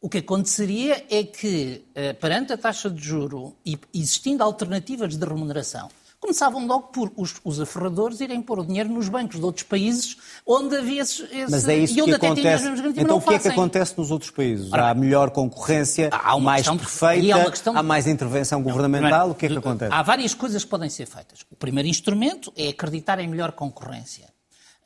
[0.00, 5.24] o que aconteceria é que, eh, perante a taxa de juro e existindo alternativas de
[5.24, 5.88] remuneração,
[6.20, 10.16] começavam logo por os, os aferradores irem pôr o dinheiro nos bancos de outros países
[10.46, 12.62] onde havia esse, esse- Mas é isso e que onde até tinham as acontece.
[12.64, 13.52] mesmas garantias, mas Então não o que é que fazem.
[13.58, 14.72] acontece nos outros países?
[14.72, 18.62] Ora Há melhor concorrência, Há uma mais questão perfeita, há uma questão há mais intervenção
[18.62, 19.30] governamental.
[19.30, 19.92] O que é que acontece?
[19.92, 21.40] Há várias coisas que podem ser feitas.
[21.50, 24.34] O primeiro instrumento é acreditar em melhor concorrência.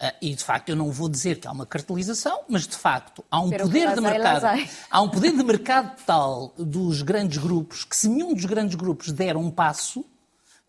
[0.02, 3.22] Ah, e, de facto, eu não vou dizer que há uma cartelização, mas, de facto,
[3.30, 4.46] há um Pero poder de mercado.
[4.90, 9.12] Há um poder de mercado tal dos grandes grupos que, se nenhum dos grandes grupos
[9.12, 10.02] der um passo,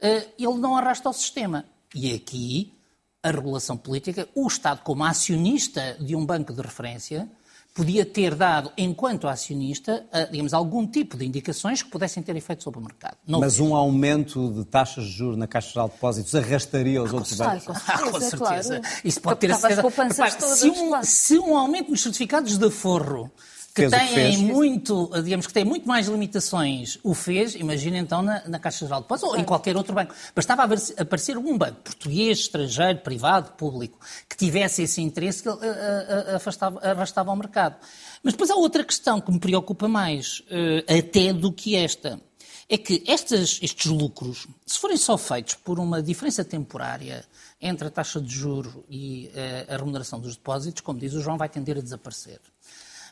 [0.02, 1.66] ele não arrasta o sistema.
[1.93, 2.74] E aqui,
[3.22, 7.30] a regulação política, o Estado, como acionista de um banco de referência,
[7.74, 12.64] podia ter dado, enquanto acionista, ah, digamos, algum tipo de indicações que pudessem ter efeito
[12.64, 13.16] sobre o mercado.
[13.26, 13.68] Não Mas fez.
[13.70, 17.60] um aumento de taxas de juros na Caixa Geral de Depósitos arrastaria os outros Ai,
[17.60, 17.66] bancos?
[17.66, 18.80] com Ah, com certeza, certeza.
[18.80, 18.95] claro.
[19.06, 19.82] Isso pode ter certeza.
[19.82, 20.14] Repare,
[20.58, 23.32] se, um, se um aumento nos certificados de aforro
[23.74, 24.38] que Fez têm fez.
[24.39, 28.99] muito, digamos que têm muito mais limitações, o fez, imagina então na, na Caixa Geral
[28.99, 30.13] de Depósitos ou em qualquer outro banco.
[30.36, 33.97] Bastava haver- aparecer um banco português, estrangeiro, privado, público,
[34.28, 37.78] que tivesse esse interesse que ele eh, afastava, arrastava ao mercado.
[38.22, 42.19] Mas depois há outra questão que me preocupa mais, eh, até do que esta.
[42.67, 47.26] É que estas- estes lucros, se forem só feitos por uma diferença temporária
[47.61, 51.38] entre a taxa de juro e eh, a remuneração dos depósitos, como diz o João,
[51.38, 52.39] vai tender a desaparecer.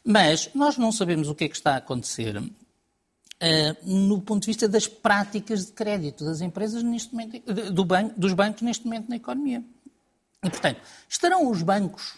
[0.03, 2.41] Mas nós não sabemos o que é que está a acontecer
[3.41, 7.41] eh, no ponto de vista das práticas de crédito das empresas neste momento,
[7.71, 9.63] do banco, dos bancos neste momento na economia.
[10.43, 12.15] E, portanto, estarão os bancos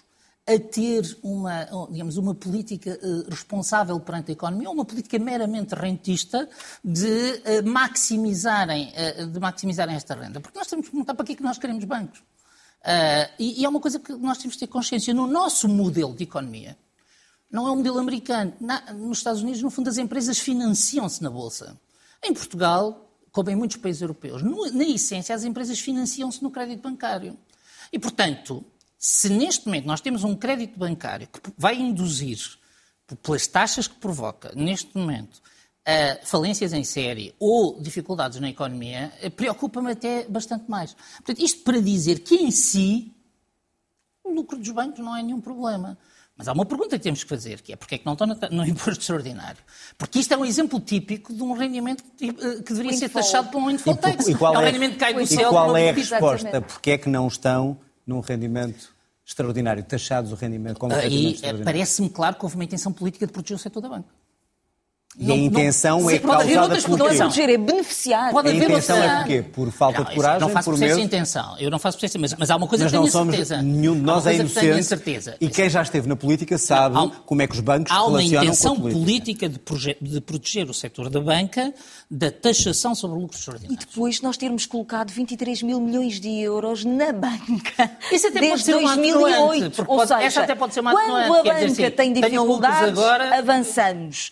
[0.48, 5.76] a ter uma, digamos, uma política eh, responsável perante a economia ou uma política meramente
[5.76, 6.50] rentista
[6.84, 8.92] de, eh, maximizarem,
[9.32, 10.40] de maximizarem esta renda?
[10.40, 12.24] Porque nós temos que perguntar para que é que nós queremos bancos.
[13.38, 15.14] E é uma coisa que nós temos que ter consciência.
[15.14, 16.76] No nosso modelo de economia,
[17.52, 18.54] não é um modelo americano.
[18.60, 21.80] Na- nos Estados Unidos, no fundo, as empresas financiam-se na Bolsa.
[22.24, 26.82] Em Portugal, como em muitos países europeus, no- na essência, as empresas financiam-se no crédito
[26.82, 27.38] bancário.
[27.92, 28.64] E, portanto,
[28.98, 32.40] se neste momento nós temos um crédito bancário que vai induzir,
[33.22, 35.42] pelas taxas que provoca, neste momento,
[36.24, 40.94] falências em série ou dificuldades na economia, eh, preocupa-me até bastante mais.
[41.18, 43.12] Portanto, isto para dizer que, em si,
[44.24, 45.98] o lucro dos bancos não é nenhum problema.
[46.42, 48.26] Mas há uma pergunta que temos que fazer, que é porque é que não estão
[48.26, 49.60] no imposto extraordinário?
[49.96, 53.62] Porque isto é um exemplo típico de um rendimento que, eh, deveria ser taxado por
[53.62, 54.28] um windfall E, tax.
[54.28, 55.52] e qual é um é, rendimento que cai do e céu.
[55.52, 56.48] qual não é a resposta?
[56.48, 56.74] Exatamente.
[56.74, 57.78] Porque é que não estão
[58.08, 58.92] num rendimento
[59.24, 63.28] extraordinário, taxados o rendimento como rendimento Aí eh, parece-me claro que houve uma intenção política
[63.28, 64.10] de proteger o setor da banca.
[65.20, 68.32] E a intenção é pode haver causada outras por Não é é beneficiar.
[68.32, 69.42] Pode A intenção outra- é porquê?
[69.42, 71.56] Por falta Não, de coragem, não faço por processo de intenção.
[71.60, 72.38] Eu não faço processo de intenção.
[72.40, 73.62] Mas, mas há uma coisa Mas que tenho não a somos, certeza.
[73.62, 74.84] nenhum de nós é tenho inocente.
[74.84, 75.36] certeza.
[75.42, 78.06] E quem já esteve na política sabe Há um- como é que os bancos Há
[78.06, 79.50] uma relacionam intenção com a política.
[79.50, 79.50] política
[80.00, 81.74] de, de proteger o setor da banca
[82.10, 83.86] da taxação sobre lucros E extraordinários.
[83.86, 87.92] depois nós termos colocado 23 mil milhões de euros na banca.
[88.14, 89.28] Isso até pode desde ser uma 2008.
[89.36, 91.92] atenuante, porque Ou pode- seja, essa até pode ser uma quando a banca assim, tem
[91.92, 92.98] tenho dificuldades,
[93.38, 94.32] avançamos.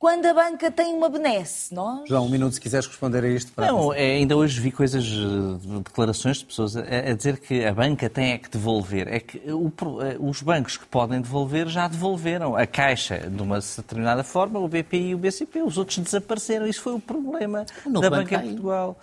[0.00, 2.08] Quando a banca tem uma benesse, nós...
[2.08, 3.52] João, um minuto se quiseres responder a isto.
[3.52, 7.62] Para Não, é, ainda hoje vi coisas, eh, declarações de pessoas a, a dizer que
[7.66, 9.06] a banca tem é que devolver.
[9.08, 9.70] É que o
[10.00, 12.56] eh, os bancos que podem devolver já devolveram.
[12.56, 15.60] A Caixa, de uma determinada forma, o BPI e o BCP.
[15.60, 16.66] Os outros desapareceram.
[16.66, 18.52] Isso foi o problema O da banca em.
[18.54, 18.96] Portugal.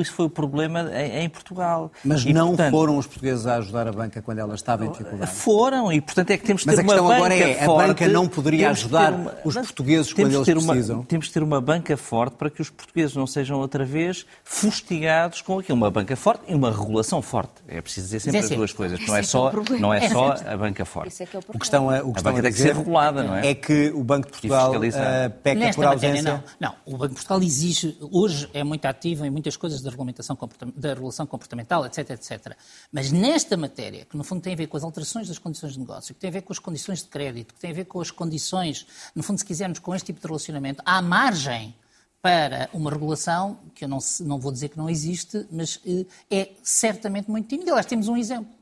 [0.00, 1.90] Isso foi o problema em, em Portugal.
[2.04, 4.90] Mas E, não portanto, foram os portugueses a ajudar a banca quando ela estava em
[4.90, 5.30] dificuldade.
[5.30, 7.62] Foram, e portanto é que temos que Mas ter a uma questão banca agora é,
[7.62, 9.66] a forte, banca não poderia ajudar uma- os Mas-
[10.12, 11.02] portugueses portugueses quando temos eles ter uma, precisam.
[11.04, 15.40] Temos de ter uma banca forte para que os portugueses não sejam outra vez fustigados
[15.42, 15.76] com aquilo.
[15.76, 17.54] Uma banca forte e uma regulação forte.
[17.66, 18.58] É preciso dizer sempre é as certo.
[18.58, 19.00] duas coisas.
[19.06, 21.22] Não é é que é só, não é É só a banca forte.
[21.22, 22.56] É que é o O que estão a, o que A banca a tem que
[22.56, 23.48] dizer ser regulada, não é?
[23.48, 26.44] é que o Banco de Portugal eh, peca Nesta por matéria, ausência.
[26.60, 26.68] não.
[26.68, 30.36] Não, o Banco de Portugal exige, hoje é muito ativo em muitas coisas da regulamentação
[30.76, 32.52] da regulação comportamental, etc, etc.
[32.92, 35.78] Mas nesta matéria, que no fundo tem a ver com as alterações das condições de
[35.78, 38.00] negócio, que tem a ver com as condições de crédito, que tem a ver com
[38.00, 41.74] as condições, no fundo, se quisermos, com este tipo de relacionamento, há margem
[42.20, 46.50] para uma regulação, que eu não, não vou dizer que não existe, mas eh, é
[46.62, 47.70] certamente muito tímida.
[47.70, 48.57] Aliás, temos um exemplo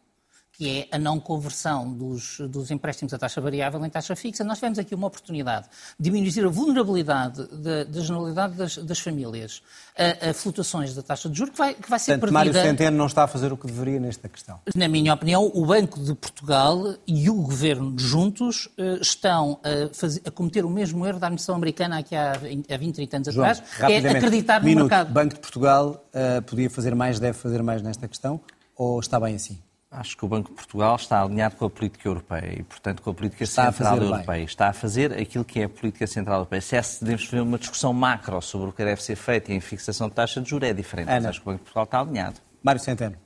[0.56, 4.42] que é a não conversão dos, dos empréstimos a taxa variável em taxa fixa.
[4.42, 5.66] Nós tivemos aqui uma oportunidade
[6.00, 9.62] de diminuir a vulnerabilidade da, da generalidade das, das famílias
[9.98, 12.70] a, a flutuações da taxa de juros, que vai, que vai ser Portanto, Mário perdida.
[12.72, 14.58] Centeno não está a fazer o que deveria nesta questão.
[14.74, 20.22] Na minha opinião, o Banco de Portugal e o Governo juntos eh, estão a, fazer-
[20.24, 23.34] a cometer o mesmo erro da administração americana aqui há 20, há 20 30 anos
[23.34, 24.82] João, atrás, que é acreditar no minuto.
[24.84, 25.12] mercado.
[25.12, 28.40] Banco de Portugal eh, podia fazer mais, deve fazer mais nesta questão
[28.74, 29.58] ou está bem assim?
[29.90, 33.10] Acho que o Banco de Portugal está alinhado com a política europeia e, portanto, com
[33.10, 34.08] a política Está a central bem.
[34.08, 34.44] europeia.
[34.44, 36.60] Está a fazer aquilo que é a política central europeia.
[36.60, 39.54] Se é se devemos fazer uma discussão macro sobre o que deve ser feito e
[39.54, 41.06] em fixação de taxa de juros, é diferente.
[41.06, 41.28] Mas Ana.
[41.30, 42.40] acho que o Banco de Portugal está alinhado.
[42.62, 43.16] Mário Centeno.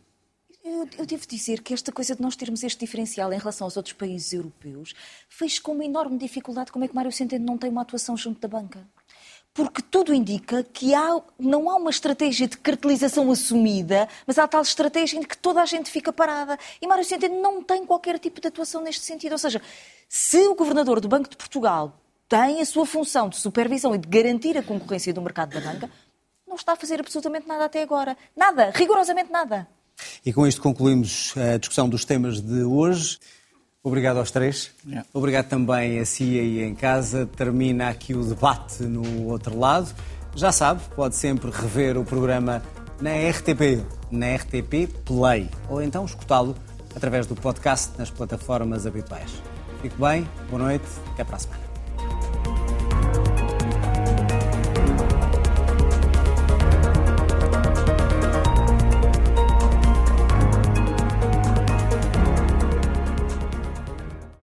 [0.63, 3.77] Eu, eu devo dizer que esta coisa de nós termos este diferencial em relação aos
[3.79, 4.95] outros países europeus
[5.29, 8.39] fez com uma enorme dificuldade como é que Mário Centeno não tem uma atuação junto
[8.39, 8.87] da banca.
[9.53, 14.63] Porque tudo indica que há, não há uma estratégia de cartelização assumida, mas há tal
[14.63, 16.57] estratégia em que toda a gente fica parada.
[16.81, 19.33] E Mário Centeno não tem qualquer tipo de atuação neste sentido.
[19.33, 19.61] Ou seja,
[20.09, 24.09] se o governador do Banco de Portugal tem a sua função de supervisão e de
[24.09, 25.91] garantir a concorrência do mercado da banca,
[26.47, 28.17] não está a fazer absolutamente nada até agora.
[28.37, 29.67] Nada, rigorosamente nada.
[30.25, 33.19] E com isto concluímos a discussão dos temas de hoje.
[33.83, 34.73] Obrigado aos três.
[35.13, 37.27] Obrigado também a si aí em casa.
[37.27, 39.95] Termina aqui o debate no outro lado.
[40.35, 42.63] Já sabe, pode sempre rever o programa
[43.01, 46.55] na RTP, na RTP Play, ou então escutá-lo
[46.95, 49.43] através do podcast nas plataformas habituais.
[49.81, 51.70] Fique bem, boa noite, até para a semana.